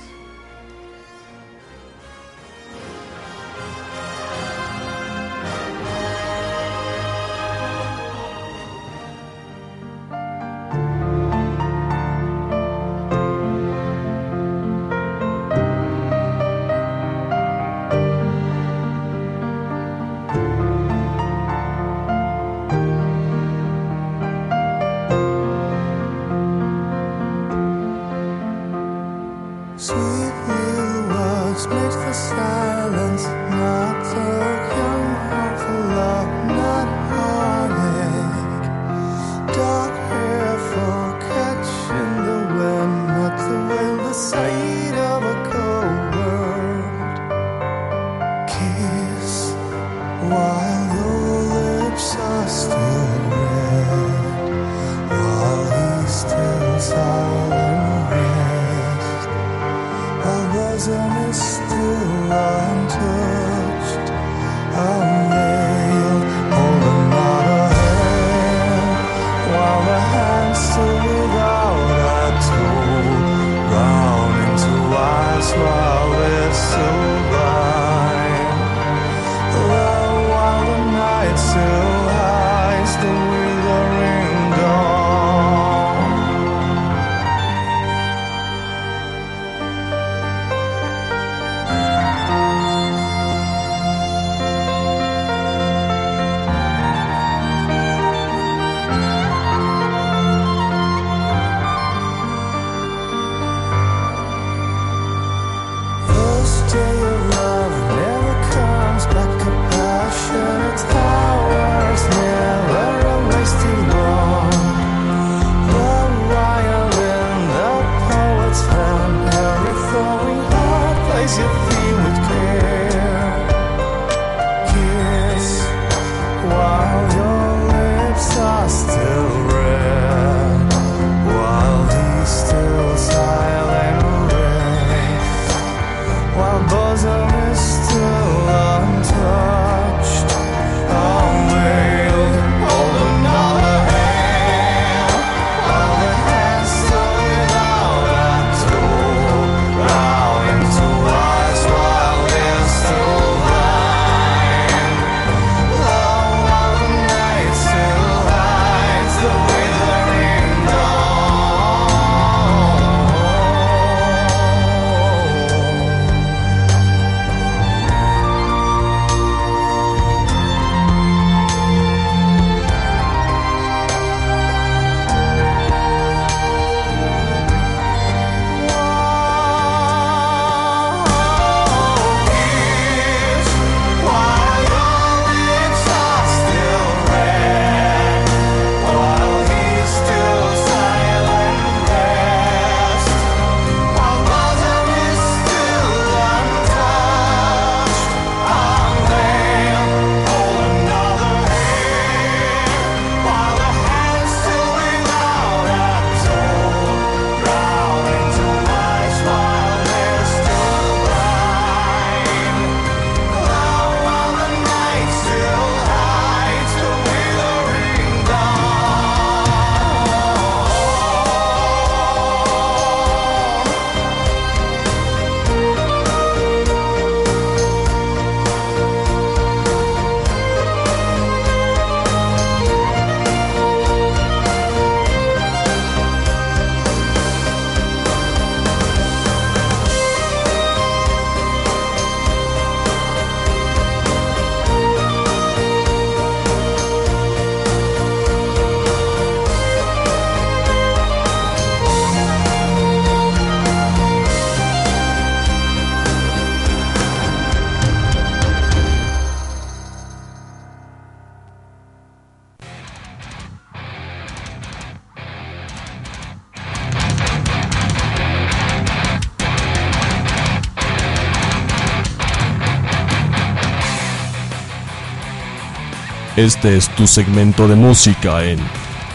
[276.40, 278.58] Este es tu segmento de música en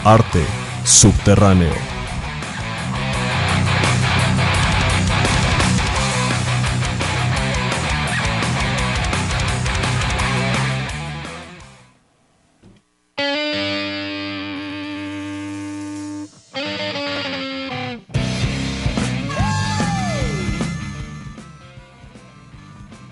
[0.04, 0.44] Arte
[0.84, 1.72] Subterráneo.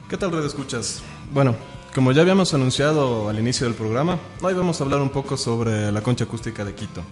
[0.09, 1.03] ¿Qué tal, Red Escuchas?
[1.33, 1.57] Bueno,
[1.95, 5.93] como ya habíamos anunciado al inicio del programa, hoy vamos a hablar un poco sobre
[5.93, 7.05] la concha acústica de Quito,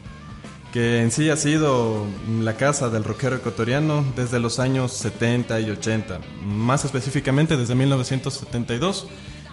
[0.72, 2.04] que en sí ha sido
[2.40, 9.06] la casa del rockero ecuatoriano desde los años 70 y 80, más específicamente desde 1972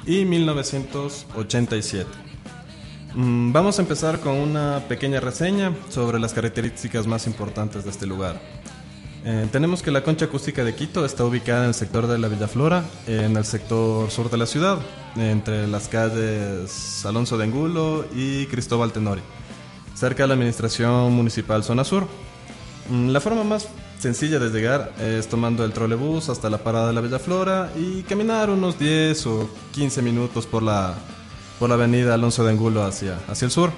[0.08, 2.10] y 1987.
[3.14, 8.08] Mm, Vamos a empezar con una pequeña reseña sobre las características más importantes de este
[8.08, 8.42] lugar.
[9.26, 12.30] Eh, tenemos que la concha acústica de Quito está ubicada en el sector de la
[12.30, 14.80] Villaflora, en el sector sur de la ciudad,
[15.18, 19.22] entre las calles Alonso de Angulo y Cristóbal Tenori,
[19.94, 22.08] cerca de la administración municipal Zona Sur.
[22.90, 23.68] Mm, La forma más
[24.00, 28.50] sencilla de llegar es tomando el trolebús hasta la parada de la Villaflora y caminar
[28.50, 30.94] unos 10 o 15 minutos por la,
[31.60, 33.72] por la avenida Alonso de Angulo hacia, hacia el sur.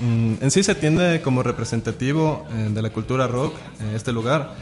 [0.00, 4.54] Mm, En sí se tiende como representativo eh, de la cultura rock en este lugar,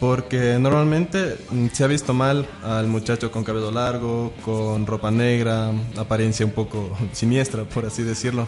[0.00, 5.70] porque normalmente mm, se ha visto mal al muchacho con cabello largo, con ropa negra,
[5.96, 8.46] apariencia un poco siniestra, por así decirlo.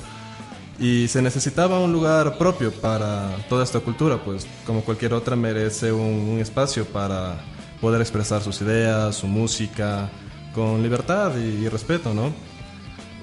[0.78, 5.92] Y se necesitaba un lugar propio para toda esta cultura, pues como cualquier otra merece
[5.92, 7.36] un, espacio para
[7.80, 10.10] poder expresar sus ideas, su música,
[10.52, 12.32] con libertad y respeto, ¿no?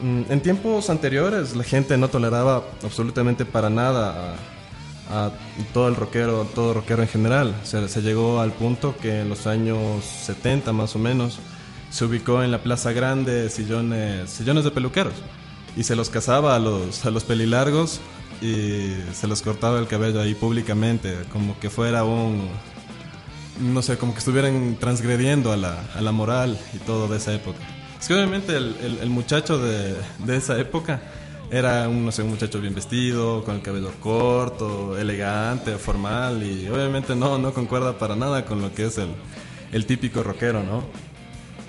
[0.02, 4.36] Mm, En tiempos anteriores la gente no toleraba absolutamente para nada
[5.10, 5.32] a, a
[5.74, 7.56] todo el rockero, todo rockero en general.
[7.64, 11.40] Se, se llegó al punto que en los años 70 más o menos
[11.90, 15.14] se ubicó en la Plaza Grande sillones, sillones de peluqueros
[15.76, 18.00] y se los cazaba a los, a los pelilargos
[18.42, 22.48] y se los cortaba el cabello ahí públicamente, como que fuera un,
[23.60, 27.34] no sé, como que estuvieran transgrediendo a la, a la moral y todo de esa
[27.34, 27.60] época.
[28.02, 29.96] Es que obviamente el, el- muchacho de,
[30.26, 31.00] de esa época
[31.52, 36.68] era un, no sé, un muchacho bien vestido, con el cabello corto, elegante, formal y
[36.68, 39.10] obviamente no, no concuerda para nada con lo que es el,
[39.72, 40.84] el típico rockero, ¿no?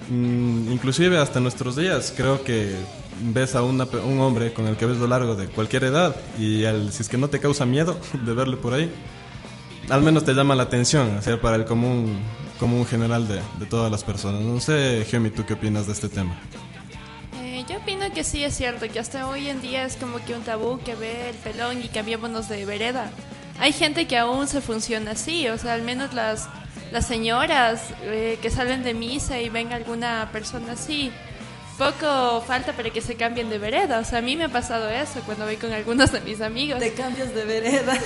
[0.09, 2.75] Mm, inclusive hasta nuestros días creo que
[3.25, 3.81] ves a un
[4.21, 7.41] hombre con el cabello largo de cualquier edad y al- si es que no te
[7.41, 8.91] causa miedo de verlo por ahí,
[9.91, 12.17] al menos te llama la atención, o sea, para el común,
[12.63, 14.41] común general de, de todas las personas.
[14.41, 16.33] No sé, Gemi, ¿tú qué opinas de este tema?
[17.43, 20.33] Eh, yo opino que sí es cierto, que hasta hoy en día es como que
[20.33, 23.11] un tabú que ve el pelón y cambiémonos de vereda.
[23.59, 26.49] Hay gente que aún se funciona así, o sea, al menos las,
[26.93, 31.11] las señoras eh, que salen de misa y ven alguna persona así,
[31.83, 33.99] poco falta para que se cambien de vereda.
[33.99, 36.79] O sea, a mí me ha pasado eso cuando voy con algunos de mis amigos.
[36.79, 37.95] Te cambias de vereda.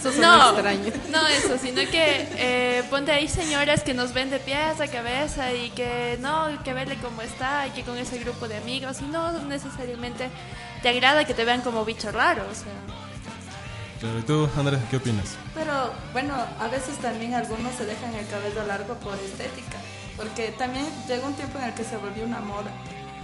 [0.00, 0.92] Eso No, extraño.
[1.10, 5.52] no eso, sino que eh, ponte ahí señoras que nos ven de pies a cabeza
[5.52, 9.04] y que no, que verle cómo está y que con ese grupo de amigos y
[9.04, 10.30] no necesariamente
[10.82, 12.72] te agrada que te vean como bicho raro, o sea.
[14.00, 15.36] Claro, ¿y tú, Andrés, qué opinas?
[15.54, 19.76] Pero bueno, a veces también algunos se dejan el cabello largo por estética.
[20.20, 22.70] Porque también llegó un tiempo en el que se volvió una moda.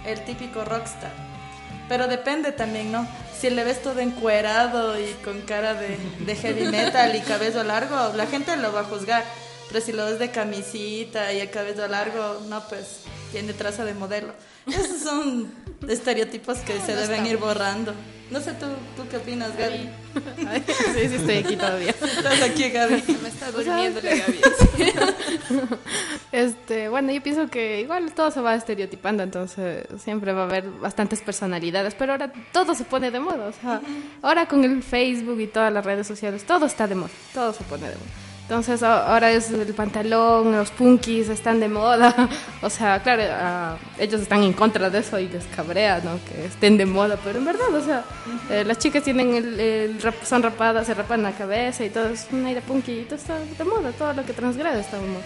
[0.06, 1.12] El típico rockstar.
[1.90, 3.06] Pero depende también, ¿no?
[3.38, 8.14] Si le ves todo encuerado y con cara de, de heavy metal y cabello largo,
[8.16, 9.24] la gente lo va a juzgar.
[9.68, 13.92] Pero si lo ves de camisita y el cabello largo, no, pues tiene traza de
[13.92, 14.32] modelo.
[14.66, 15.52] Esos son
[15.86, 17.92] estereotipos que se deben ir borrando.
[18.30, 18.66] No sé, ¿tú,
[18.96, 19.88] tú qué opinas, Gaby?
[20.48, 21.90] Ay, sí, sí, estoy aquí todavía.
[22.02, 23.04] Estás aquí, Gaby.
[23.22, 24.40] Me está durmiendo la Gaby.
[26.32, 30.68] Este, bueno, yo pienso que igual todo se va estereotipando, entonces siempre va a haber
[30.68, 33.80] bastantes personalidades, pero ahora todo se pone de moda, o sea,
[34.22, 37.64] ahora con el Facebook y todas las redes sociales, todo está de moda, todo se
[37.64, 38.26] pone de moda.
[38.48, 42.14] Entonces ahora es el pantalón, los punkis están de moda,
[42.62, 46.20] o sea, claro, ah, ellos están en contra de eso y les cabrea, ¿no?
[46.24, 48.04] Que estén de moda, pero en verdad, o sea,
[48.48, 52.08] eh, las chicas tienen el, el rap- son rapadas, se rapan la cabeza y todo
[52.10, 55.08] es un aire punky y todo está de moda, todo lo que transgrede está de
[55.08, 55.24] moda.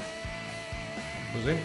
[1.35, 1.62] Pues sí.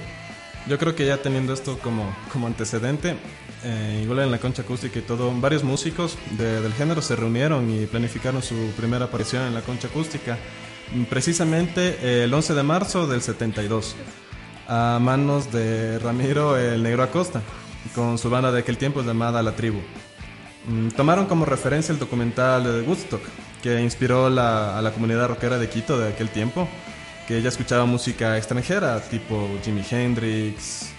[0.67, 3.15] Yo creo que ya teniendo esto como, como antecedente,
[3.63, 7.69] eh, igual en la concha acústica y todo, varios músicos de- del género se reunieron
[7.69, 10.37] y planificaron su primera aparición en la concha acústica,
[11.09, 13.95] precisamente eh, el 11 de marzo del 72,
[14.67, 17.41] a manos de Ramiro el Negro Acosta,
[17.93, 19.79] con su banda de aquel tiempo llamada La Tribu.
[20.67, 23.21] Mm, Tomaron como referencia el documental de Woodstock,
[23.61, 26.67] que inspiró a la comunidad rockera de Quito de aquel tiempo,
[27.27, 30.93] que ella escuchaba música extranjera, tipo Jimi Hendrix,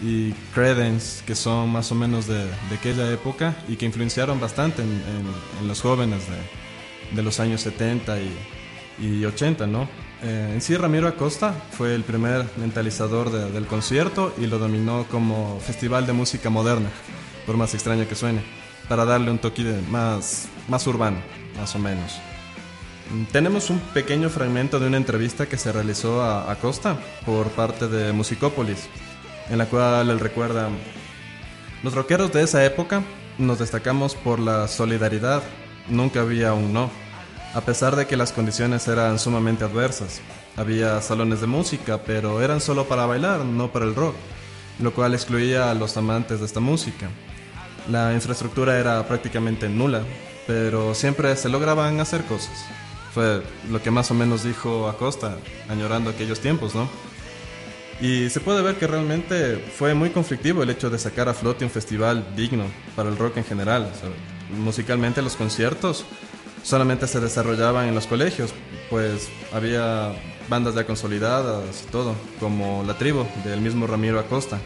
[0.00, 5.66] y Credence, que son más o menos de, aquella época y que influenciaron bastante en,
[5.66, 8.36] los jóvenes de, de los años 70 y,
[9.00, 9.88] y 80, ¿no?
[10.22, 15.06] Eh, en sí, Ramiro Acosta fue el primer mentalizador de- del concierto y lo dominó
[15.10, 16.88] como festival de música moderna,
[17.46, 18.40] por más extraño que suene,
[18.88, 21.18] para darle un toque más, más urbano,
[21.56, 22.18] más o menos.
[23.12, 27.86] Mm, Tenemos un pequeño fragmento de una entrevista que se realizó a Acosta por parte
[27.88, 28.88] de Musicópolis,
[29.50, 30.68] en la cual él recuerda,
[31.84, 33.02] los rockeros de esa época
[33.38, 35.42] nos destacamos por la solidaridad,
[35.88, 36.90] nunca había un no,
[37.54, 40.20] a pesar de que las condiciones eran sumamente adversas.
[40.56, 44.14] Había salones de música, pero eran solo para bailar, no para el rock,
[44.80, 47.08] lo cual excluía a los amantes de esta música.
[47.90, 50.02] La infraestructura era prácticamente nula,
[50.46, 52.64] pero siempre se lograban hacer cosas.
[53.14, 55.38] Fue lo que más o menos dijo Acosta,
[55.68, 56.88] añorando aquellos tiempos, ¿no?
[58.00, 61.64] Y se puede ver que realmente fue muy conflictivo el hecho de sacar a flote
[61.64, 63.90] un festival digno para el rock en general.
[64.56, 66.04] Musicalmente los conciertos
[66.68, 68.52] solamente se desarrollaban en los colegios,
[68.90, 70.12] pues había
[70.50, 74.58] bandas ya consolidadas y todo, como La Tribu del mismo Ramiro Acosta,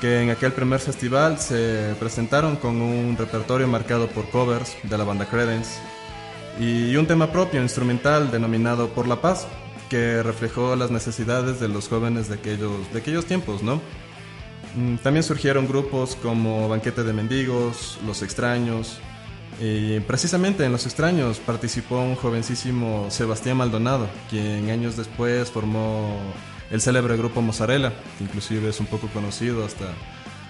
[0.00, 5.04] que en aquel primer festival se presentaron con un repertorio marcado por covers de la
[5.04, 5.78] banda Credence
[6.58, 9.46] y un tema propio instrumental denominado Por la Paz,
[9.88, 13.80] que reflejó las necesidades de los jóvenes de aquellos, de aquellos tiempos, ¿no?
[14.74, 19.00] Mm, También surgieron grupos como Banquete de Mendigos, Los Extraños,
[19.60, 26.18] y precisamente en Los Extraños participó un jovencísimo Sebastián Maldonado, quien años después formó
[26.70, 29.92] el célebre grupo Mozzarella, que inclusive es un poco conocido hasta,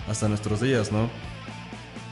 [0.09, 1.11] hasta nuestros días, ¿no?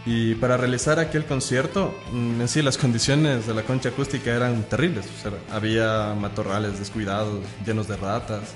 [0.06, 4.64] Y para realizar aquel concierto, mm, en sí las condiciones de la concha acústica eran
[4.64, 5.06] terribles.
[5.06, 8.54] O sea, había matorrales descuidados, llenos de ratas.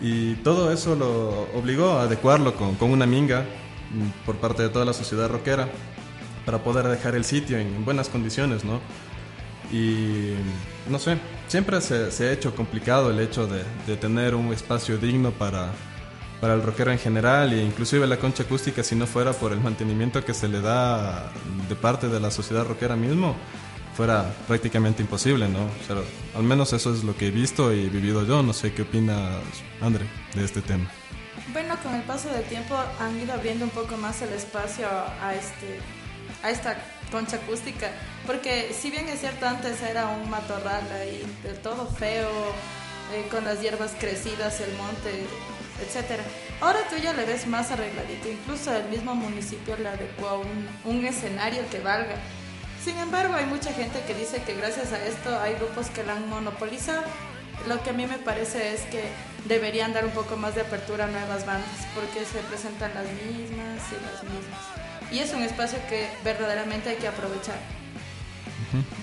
[0.00, 4.70] Y todo eso lo obligó a adecuarlo con, con una minga mm, por parte de
[4.70, 5.68] toda la sociedad rockera
[6.44, 8.80] para poder dejar el sitio en buenas condiciones, ¿no?
[9.72, 10.34] Y
[10.88, 14.98] no sé, siempre se, se ha hecho complicado el hecho de, de tener un espacio
[14.98, 15.70] digno para,
[16.40, 19.60] para el rockero en general e inclusive la concha acústica si no fuera por el
[19.60, 21.30] mantenimiento que se le da
[21.68, 23.36] de parte de la sociedad rockera mismo
[23.94, 25.64] fuera prácticamente imposible, ¿no?
[25.64, 25.96] O sea,
[26.34, 29.42] al menos eso es lo que he visto y vivido yo, no sé qué opinas
[29.80, 30.90] André de este tema.
[31.52, 35.34] Bueno, con el paso del tiempo han ido abriendo un poco más el espacio a
[35.34, 35.80] este
[36.42, 36.76] a esta
[37.10, 37.90] concha acústica,
[38.26, 42.30] porque si bien es cierto antes era un matorral ahí de todo feo,
[43.12, 45.26] eh, con las hierbas crecidas, el monte,
[45.84, 46.22] etcétera.
[46.60, 51.04] Ahora tú ya le ves más arregladito, incluso el mismo municipio le adecuó un, un
[51.04, 52.14] escenario que valga.
[52.84, 56.14] Sin embargo, hay mucha gente que dice que gracias a esto hay grupos que la
[56.14, 57.02] han monopolizado.
[57.68, 59.02] Lo que a mí me parece es que
[59.46, 63.82] deberían dar un poco más de apertura a nuevas bandas, porque se presentan las mismas
[63.90, 64.89] y las mismas.
[65.12, 67.58] Y es un espacio que verdaderamente hay que aprovechar.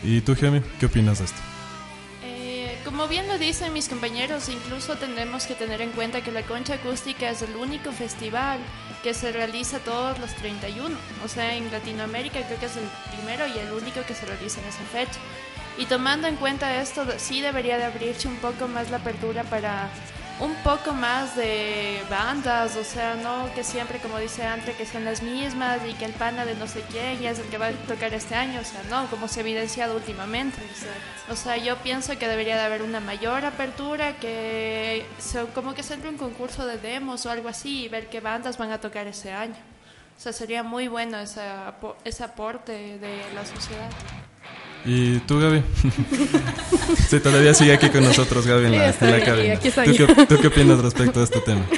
[0.03, 1.37] ¿Y tú, Gemi, qué opinas de esto?
[2.23, 6.43] Eh, como bien lo dicen mis compañeros, incluso tenemos que tener en cuenta que la
[6.43, 8.59] Concha Acústica es el único festival
[9.03, 10.95] que se realiza todos los 31.
[11.25, 14.61] O sea, en Latinoamérica creo que es el primero y el único que se realiza
[14.61, 15.19] en esa fecha.
[15.77, 19.89] Y tomando en cuenta esto, sí debería de abrirse un poco más la apertura para
[20.39, 25.03] un poco más de bandas, o sea, no que siempre, como dice Andre, que sean
[25.03, 27.67] las mismas y que el pana de no sé quién ya es el que va
[27.67, 30.57] a tocar este año, o sea, no, como se ha evidenciado últimamente.
[31.29, 35.81] O sea, yo pienso que debería de haber una mayor apertura, que se- como que
[35.81, 38.79] se entre un concurso de demos o algo así y ver qué bandas van a
[38.79, 39.55] tocar ese año.
[40.17, 41.41] O sea, sería muy bueno ese,
[42.03, 43.89] ese aporte de la sociedad.
[44.85, 45.61] ¿Y tú, Gaby?
[47.09, 49.53] sí, todavía sigue aquí con nosotros, Gaby, en Sí, la, estoy en la aquí, cabina.
[49.55, 49.85] aquí estoy.
[49.97, 51.61] ¿Tú, qué, tú qué opinas respecto a este tema?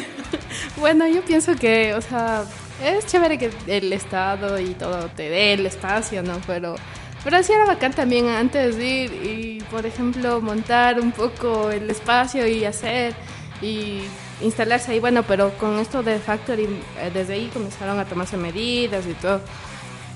[0.77, 2.43] Bueno, yo pienso que, o sea,
[2.83, 6.39] es chévere que el Estado y todo te dé el espacio, ¿no?
[6.47, 6.75] Pero,
[7.23, 11.89] pero sí era bacán también antes de ir y, por ejemplo, montar un poco el
[11.89, 13.13] espacio y hacer
[13.61, 14.01] y
[14.41, 14.99] instalarse ahí.
[15.01, 19.41] Bueno, pero con esto de Factory, eh, desde ahí comenzaron a tomarse medidas y todo.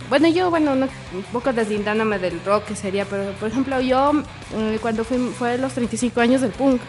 [0.10, 4.12] Bueno, yo, bueno, no- un poco deslindándome del rock que sería, pero por ejemplo, yo
[4.56, 6.82] eh, cuando fui, fue los 35 años del punk,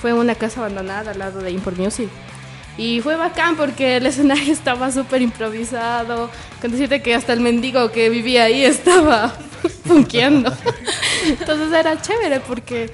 [0.00, 2.08] fue en una casa abandonada al lado de Import Music.
[2.78, 6.30] Y fue bacán porque el escenario estaba súper improvisado.
[6.60, 9.28] Con decirte que hasta el mendigo que vivía ahí estaba
[9.84, 10.52] funkeando.
[11.26, 12.90] Entonces era chévere porque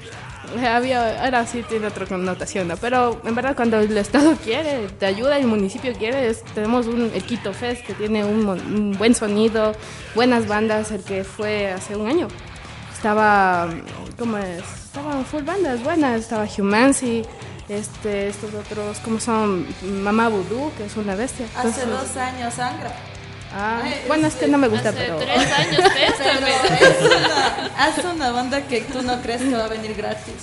[0.75, 2.77] había, ahora sí tiene otra connotación, ¿no?
[2.77, 7.11] Pero en verdad cuando el Estado quiere, te ayuda, el municipio quiere, es- tenemos un,
[7.13, 9.73] el Quito Fest que tiene un, un buen sonido,
[10.15, 12.27] buenas bandas, el que fue hace un año.
[12.93, 13.67] Estaba,
[14.17, 14.63] ¿cómo es?
[14.85, 17.23] Estaban full bandas buenas, estaba Humancy,
[17.69, 19.67] este, estos otros, ¿cómo son?
[20.01, 21.45] Mamá Vudú, que es una bestia.
[21.55, 22.95] Hace Entonces- dos años sangra.
[23.53, 25.17] Ah, Ay, bueno, este no me gusta, Hace pero...
[25.17, 26.51] tres años Pero téstame.
[26.51, 30.33] es una, haz una banda que tú no crees que va a venir gratis.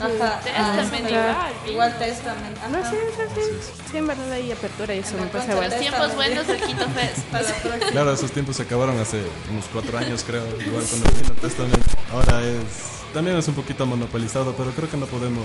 [0.00, 0.40] Ajá.
[0.40, 1.70] Testament ah, igual.
[1.70, 2.56] Igual Testament.
[2.70, 2.90] No, ajá.
[2.90, 3.82] sí, sí, sí.
[3.90, 5.70] Sí, en verdad hay apertura y eso En me pasa igual.
[5.70, 7.90] de- Tiempos buenos del Quito Fest.
[7.92, 9.20] Claro, esos tiempos se acabaron hace
[9.50, 11.84] unos cuatro años, creo, igual cuando vino Testament.
[12.12, 15.44] Ahora es, también es un poquito monopolizado, pero creo que no podemos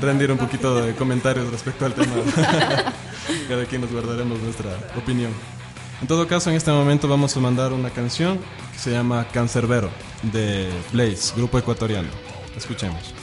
[0.00, 0.44] rendir un no.
[0.44, 2.14] poquito de comentarios respecto al tema.
[3.48, 5.32] Cada quien nos guardaremos nuestra opinión.
[6.00, 8.38] En todo caso, en este momento vamos a mandar una canción
[8.72, 9.90] que se llama Cancerbero
[10.32, 12.08] de Blaze, grupo ecuatoriano.
[12.56, 13.19] Escuchemos.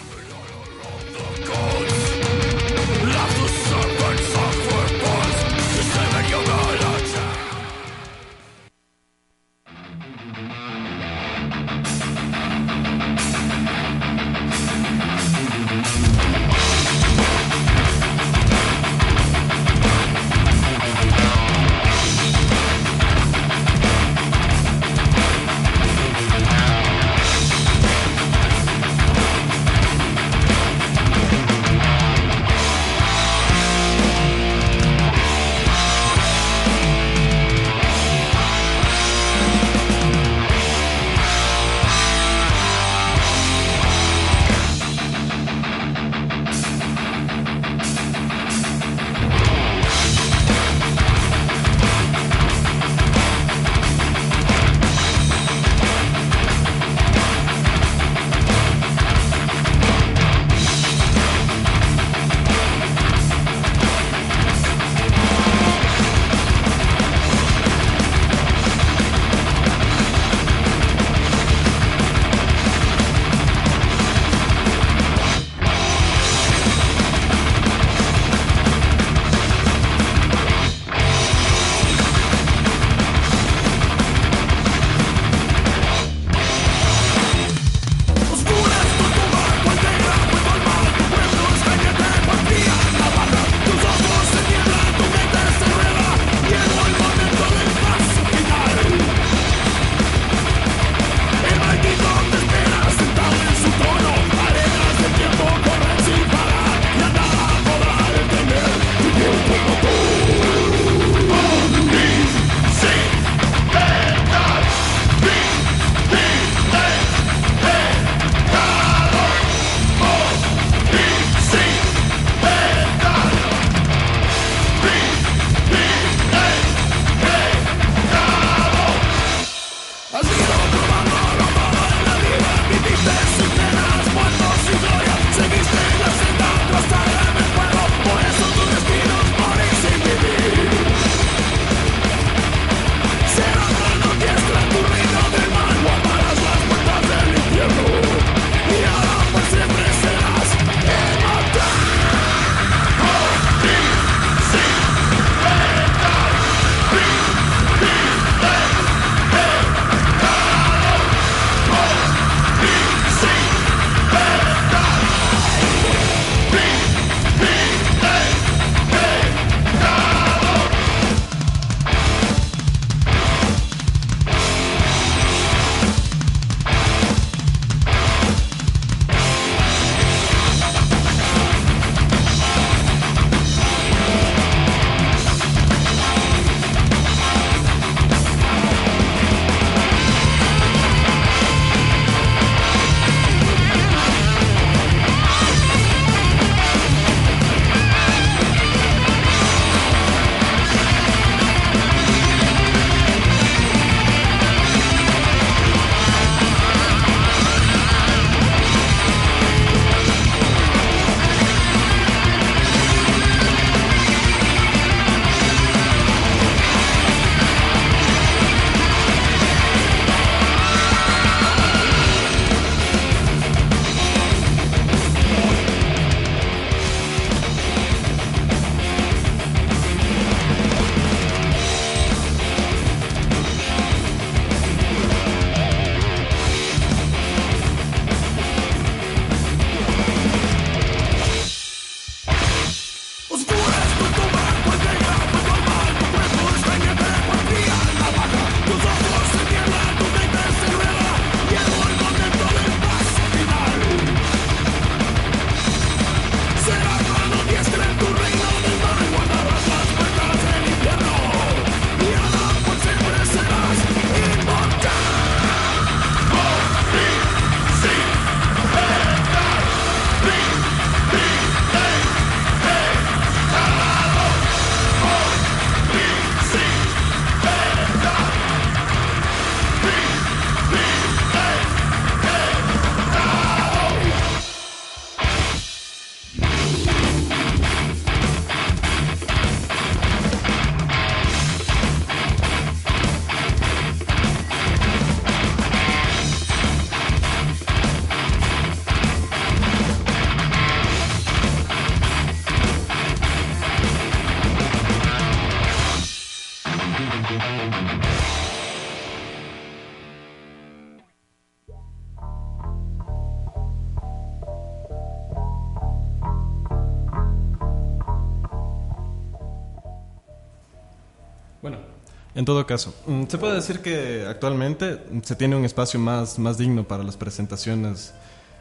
[322.35, 326.57] En todo caso, mm, se puede decir que actualmente se tiene un espacio más, más
[326.57, 328.13] digno para las presentaciones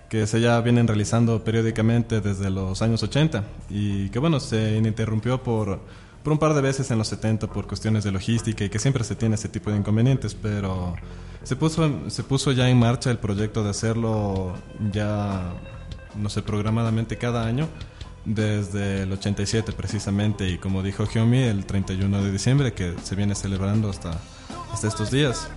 [0.08, 5.42] que se ya vienen realizando periódicamente desde los años 80 y que bueno, se interrumpió
[5.42, 5.80] por,
[6.22, 9.04] por un par de veces en los 70 por cuestiones de logística y que siempre
[9.04, 10.94] se tiene ese tipo de inconvenientes, pero
[11.42, 14.54] se puso, se puso ya en marcha el proyecto de hacerlo
[14.92, 15.52] ya,
[16.14, 17.68] no sé, programadamente cada año
[18.26, 23.34] desde el 87 precisamente y como dijo Geomi, el 31 de diciembre que se viene
[23.34, 24.20] celebrando hasta,
[24.72, 25.48] hasta estos días.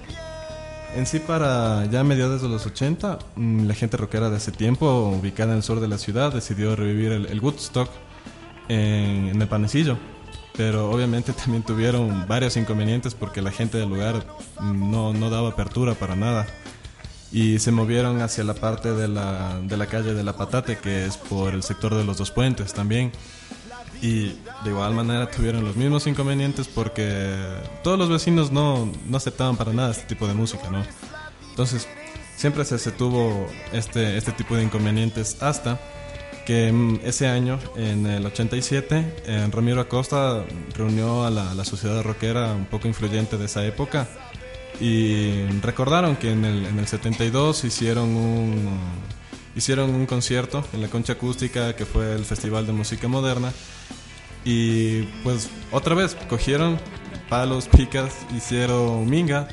[0.95, 5.15] En sí, para ya mediados de los 80, mm, la gente rockera de ese tiempo,
[5.19, 7.89] ubicada en el sur de la ciudad, decidió revivir el, el Woodstock
[8.69, 9.97] en, en el panecillo.
[10.55, 14.25] Pero obviamente también tuvieron varios inconvenientes porque la gente del lugar
[14.59, 16.47] mm, no, no daba apertura para nada.
[17.31, 21.05] Y se movieron hacia la parte de la, de la calle de la Patate, que
[21.05, 23.11] es por el sector de los dos puentes también.
[24.01, 24.29] Y
[24.63, 27.37] de igual manera tuvieron los mismos inconvenientes porque
[27.83, 30.83] todos los vecinos no, no aceptaban para nada este tipo de música, ¿no?
[31.49, 31.87] Entonces,
[32.35, 35.79] siempre se, se tuvo este, este tipo de inconvenientes hasta
[36.45, 40.45] que mm, ese año, en el 87, eh, Ramiro Acosta
[40.75, 44.07] reunió a la, la sociedad rockera un poco influyente de esa época
[44.79, 48.79] y recordaron que en el, en el 72 hicieron un,
[49.55, 53.51] hicieron un concierto en la Concha Acústica, que fue el Festival de Música Moderna,
[54.45, 56.79] y pues otra vez cogieron
[57.29, 59.47] palos, picas, hicieron minga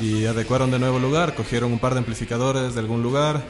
[0.00, 3.42] y adecuaron de nuevo el lugar, cogieron un par de amplificadores de algún lugar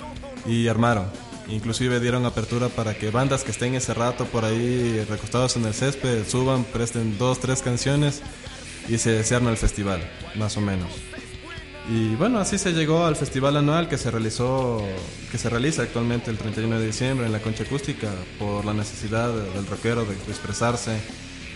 [0.47, 1.07] y armaron.
[1.49, 5.75] Inclusive dieron apertura para que bandas que estén ese rato por ahí recostados en el
[5.75, 8.23] césped suban, presten dos, tres canciones
[8.89, 10.01] y se, se el festival,
[10.37, 10.91] más o menos.
[11.89, 14.81] Y bueno, así se llegó al festival anual que se realizó,
[15.31, 19.33] que se realiza actualmente el 31 de diciembre en la Concha Acústica por la necesidad
[19.33, 20.97] del rockero de, expresarse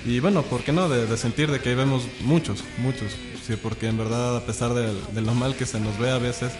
[0.04, 0.88] y bueno, ¿por qué no?
[0.88, 3.12] De, de, sentir de que vemos muchos, muchos,
[3.46, 6.18] sí, porque en verdad a pesar de, de lo mal que se nos ve a
[6.18, 6.52] veces,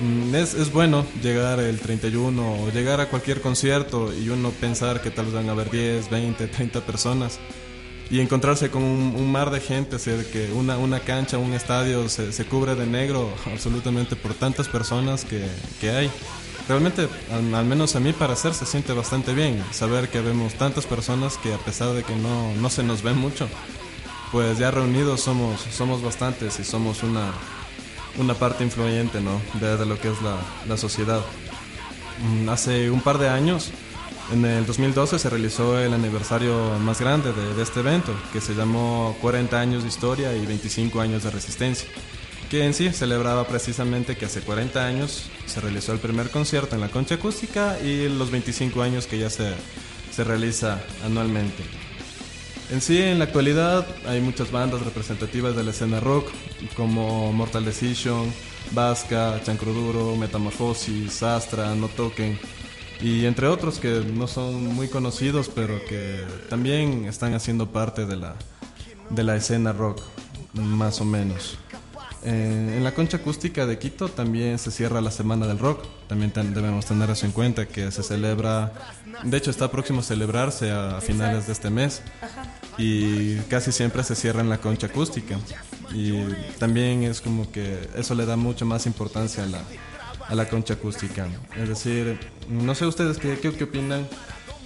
[0.00, 5.00] mm, es, es, bueno llegar el 31 o llegar a cualquier concierto y uno pensar
[5.00, 7.38] que tal vez van a haber 10, 20, 30 personas
[8.10, 11.54] y encontrarse con un, un, mar de gente, o sea, que una, una cancha, un
[11.54, 15.46] estadio se, se, cubre de negro absolutamente por tantas personas que,
[15.80, 16.10] que hay.
[16.68, 20.54] Realmente, al, al, menos a mí para hacer, se siente bastante bien saber que vemos
[20.54, 23.48] tantas personas que a pesar de que no, no se nos ven mucho,
[24.32, 27.32] pues ya reunidos somos, somos bastantes y somos una,
[28.18, 29.40] una parte influyente ¿no?
[29.60, 30.36] de, de lo que es la,
[30.68, 31.20] la sociedad.
[32.22, 33.70] Mm, hace un par de años
[34.32, 39.16] en el 2012 se realizó el aniversario más grande de, este evento, que se llamó
[39.20, 41.88] 40 años de historia y 25 años de resistencia,
[42.48, 46.80] que en sí celebraba precisamente que hace 40 años se realizó el primer concierto en
[46.80, 49.52] la concha acústica y los 25 años que ya se,
[50.12, 51.62] se realiza anualmente.
[52.70, 56.30] En sí, en la actualidad hay muchas bandas representativas de la escena rock,
[56.76, 58.32] como Mortal Decision,
[58.70, 62.38] Vasca, Chancroduro, Metamorfosis, Astra, No Token,
[63.02, 68.16] y entre otros que no son muy conocidos, pero que también están haciendo parte de
[68.16, 68.34] la,
[69.08, 70.00] de la escena rock,
[70.54, 71.58] más o menos.
[72.22, 75.84] Eh, en la concha acústica de Quito también se cierra la Semana del Rock.
[76.06, 78.72] También debemos tener eso en cuenta, que se celebra,
[79.22, 82.02] de hecho está próximo a celebrarse a finales de este mes.
[82.76, 85.38] Y casi siempre se cierra en la concha acústica.
[85.94, 86.12] Y
[86.58, 89.62] también es como que eso le da mucho más importancia a la,
[90.30, 91.26] a la concha acústica.
[91.56, 94.08] Es decir, no sé ustedes qué, qué, opinan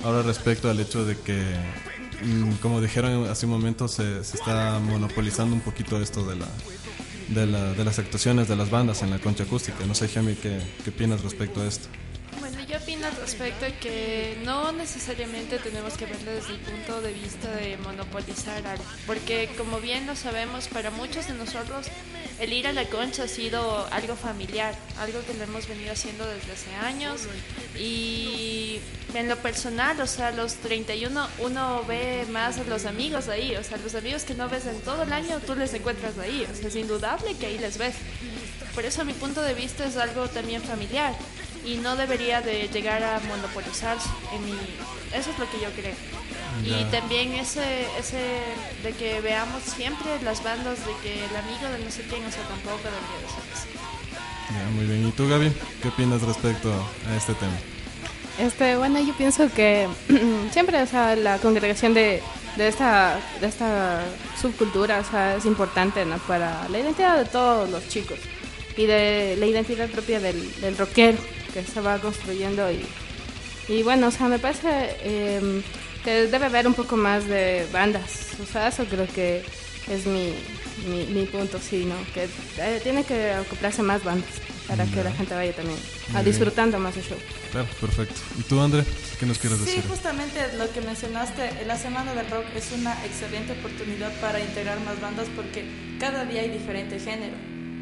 [0.05, 1.43] ahora respecto al hecho de que,
[2.23, 6.47] mm, como dijeron hace un momento, se, se, está monopolizando un poquito esto de, la,
[7.29, 9.87] de, la, de las actuaciones de las bandas en la concha acústica.
[9.87, 11.89] No sé, Jamie, ¿qué, qué opinas respecto a esto?
[12.77, 17.77] Opino al respecto que no necesariamente tenemos que verlo desde el punto de vista de
[17.77, 21.87] monopolizar algo, porque como bien lo sabemos, para muchos de nosotros
[22.41, 26.27] el ir a la concha ha sido algo familiar, algo que lo hemos venido haciendo
[26.27, 27.23] desde hace años
[27.79, 28.81] y
[29.15, 33.63] en lo personal, o sea, los 31 uno ve más a los amigos ahí, o
[33.63, 36.55] sea, los amigos que no ves en todo el año, tú les encuentras ahí, o
[36.55, 37.95] sea, es indudable que ahí les ves.
[38.75, 41.15] Por eso a mi punto de vista es algo también familiar
[41.65, 44.09] y no debería de llegar a monopolizarse.
[44.35, 44.53] En mi,
[45.15, 45.95] eso es lo que yo creo.
[46.63, 48.41] Y también ese, ese
[48.83, 52.31] de que veamos siempre las bandas de que el amigo de no sé quién, o
[52.31, 53.69] sea, tampoco debería de ser así.
[54.51, 55.09] Ya, muy bien.
[55.09, 55.53] ¿Y tú, Gaby?
[55.83, 57.53] ¿Qué opinas respecto a este tema?
[58.39, 59.89] Este, bueno, yo pienso que
[60.53, 62.23] siempre, o sea, la congregación de,
[62.57, 64.03] de, esta, de esta
[64.41, 66.19] subcultura, o sea, es importante, ¿no?
[66.19, 68.19] Para la identidad de todos los chicos
[68.77, 71.19] y de la identidad propia del, del rockero
[71.55, 72.85] que se va construyendo y,
[73.69, 75.63] y bueno, o sea, me parece eh,
[76.05, 79.43] que debe haber un poco más de bandas, o sea, eso creo que,
[79.89, 80.35] es mi,
[80.89, 81.95] mi, mi punto, sí, ¿no?
[82.13, 82.25] Que
[82.59, 84.31] eh, tiene que acoplarse más bandas
[84.67, 85.79] para que la gente vaya también
[86.15, 87.19] a disfrutando más el show.
[87.53, 88.19] Claro, perfecto.
[88.39, 88.83] ¿Y tú, André?
[89.21, 89.85] ¿Qué nos quieres Sí, decir?
[89.87, 94.99] justamente lo que mencionaste, la Semana del Rock es una excelente oportunidad para integrar más
[95.03, 95.67] bandas porque
[96.01, 97.37] cada día hay diferente género.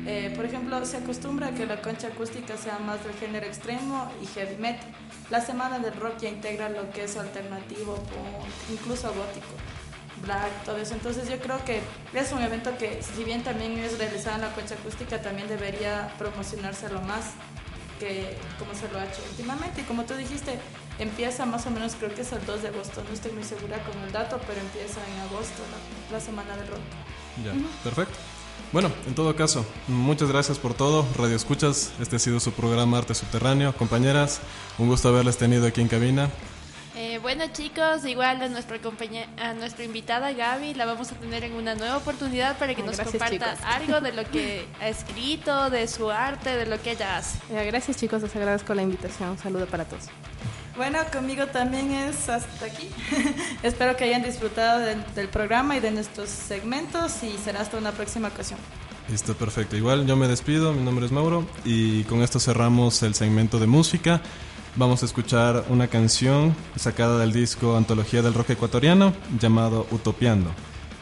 [0.04, 4.10] Eh, por ejemplo, se acostumbra a que la concha acústica sea más del género extremo
[4.20, 4.86] y heavy metal.
[5.30, 9.54] La Semana del Rock ya integra lo que es alternativo, punk, incluso gótico,
[10.22, 10.94] black, todo eso.
[10.94, 11.80] Entonces yo creo que
[12.14, 16.12] es un evento que, si bien también es realizado en la concha acústica, también debería
[16.18, 17.34] promocionárselo más
[18.00, 19.82] que como se lo ha hecho últimamente.
[19.82, 20.58] Y como tú dijiste,
[20.98, 23.78] empieza más o menos, creo que es el 2 de agosto, no estoy muy segura
[23.84, 26.80] con el dato, pero empieza en agosto la, la semana del rock.
[27.44, 27.52] Ya,
[27.84, 28.18] perfecto.
[28.72, 31.06] Bueno, en todo caso, muchas gracias por todo.
[31.18, 33.74] Radio Escuchas, este ha sido su programa Arte Subterráneo.
[33.76, 34.40] Compañeras,
[34.78, 36.30] un gusto haberles tenido aquí en cabina.
[36.94, 41.42] Eh, bueno chicos, igual a nuestra compañera, a nuestra invitada Gaby la vamos a tener
[41.42, 43.66] en una nueva oportunidad para que Ah, nos gracias, comparta chicos.
[43.66, 47.38] algo de lo que ha escrito, de su arte, de lo que ella hace.
[47.50, 49.30] Eh, gracias chicos, les agradezco la invitación.
[49.30, 50.04] Un saludo para todos.
[50.76, 52.88] Bueno, conmigo también es hasta aquí.
[53.62, 57.92] Espero que hayan disfrutado de- del programa y de nuestros segmentos y será hasta una
[57.92, 58.58] próxima ocasión.
[59.10, 59.76] Listo, perfecto.
[59.76, 63.66] Igual yo me despido, mi nombre es Mauro y con esto cerramos el segmento de
[63.66, 64.22] música.
[64.76, 70.50] Vamos a escuchar una canción sacada del disco Antología del Rock Ecuatoriano llamado Utopiando,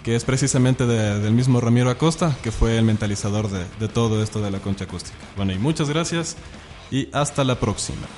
[0.02, 4.20] que es precisamente de- del mismo Ramiro Acosta, que fue el mentalizador de, de todo
[4.20, 5.16] esto de la concha acústica.
[5.36, 6.36] Bueno, y muchas gracias
[6.90, 8.08] y hasta la próxima.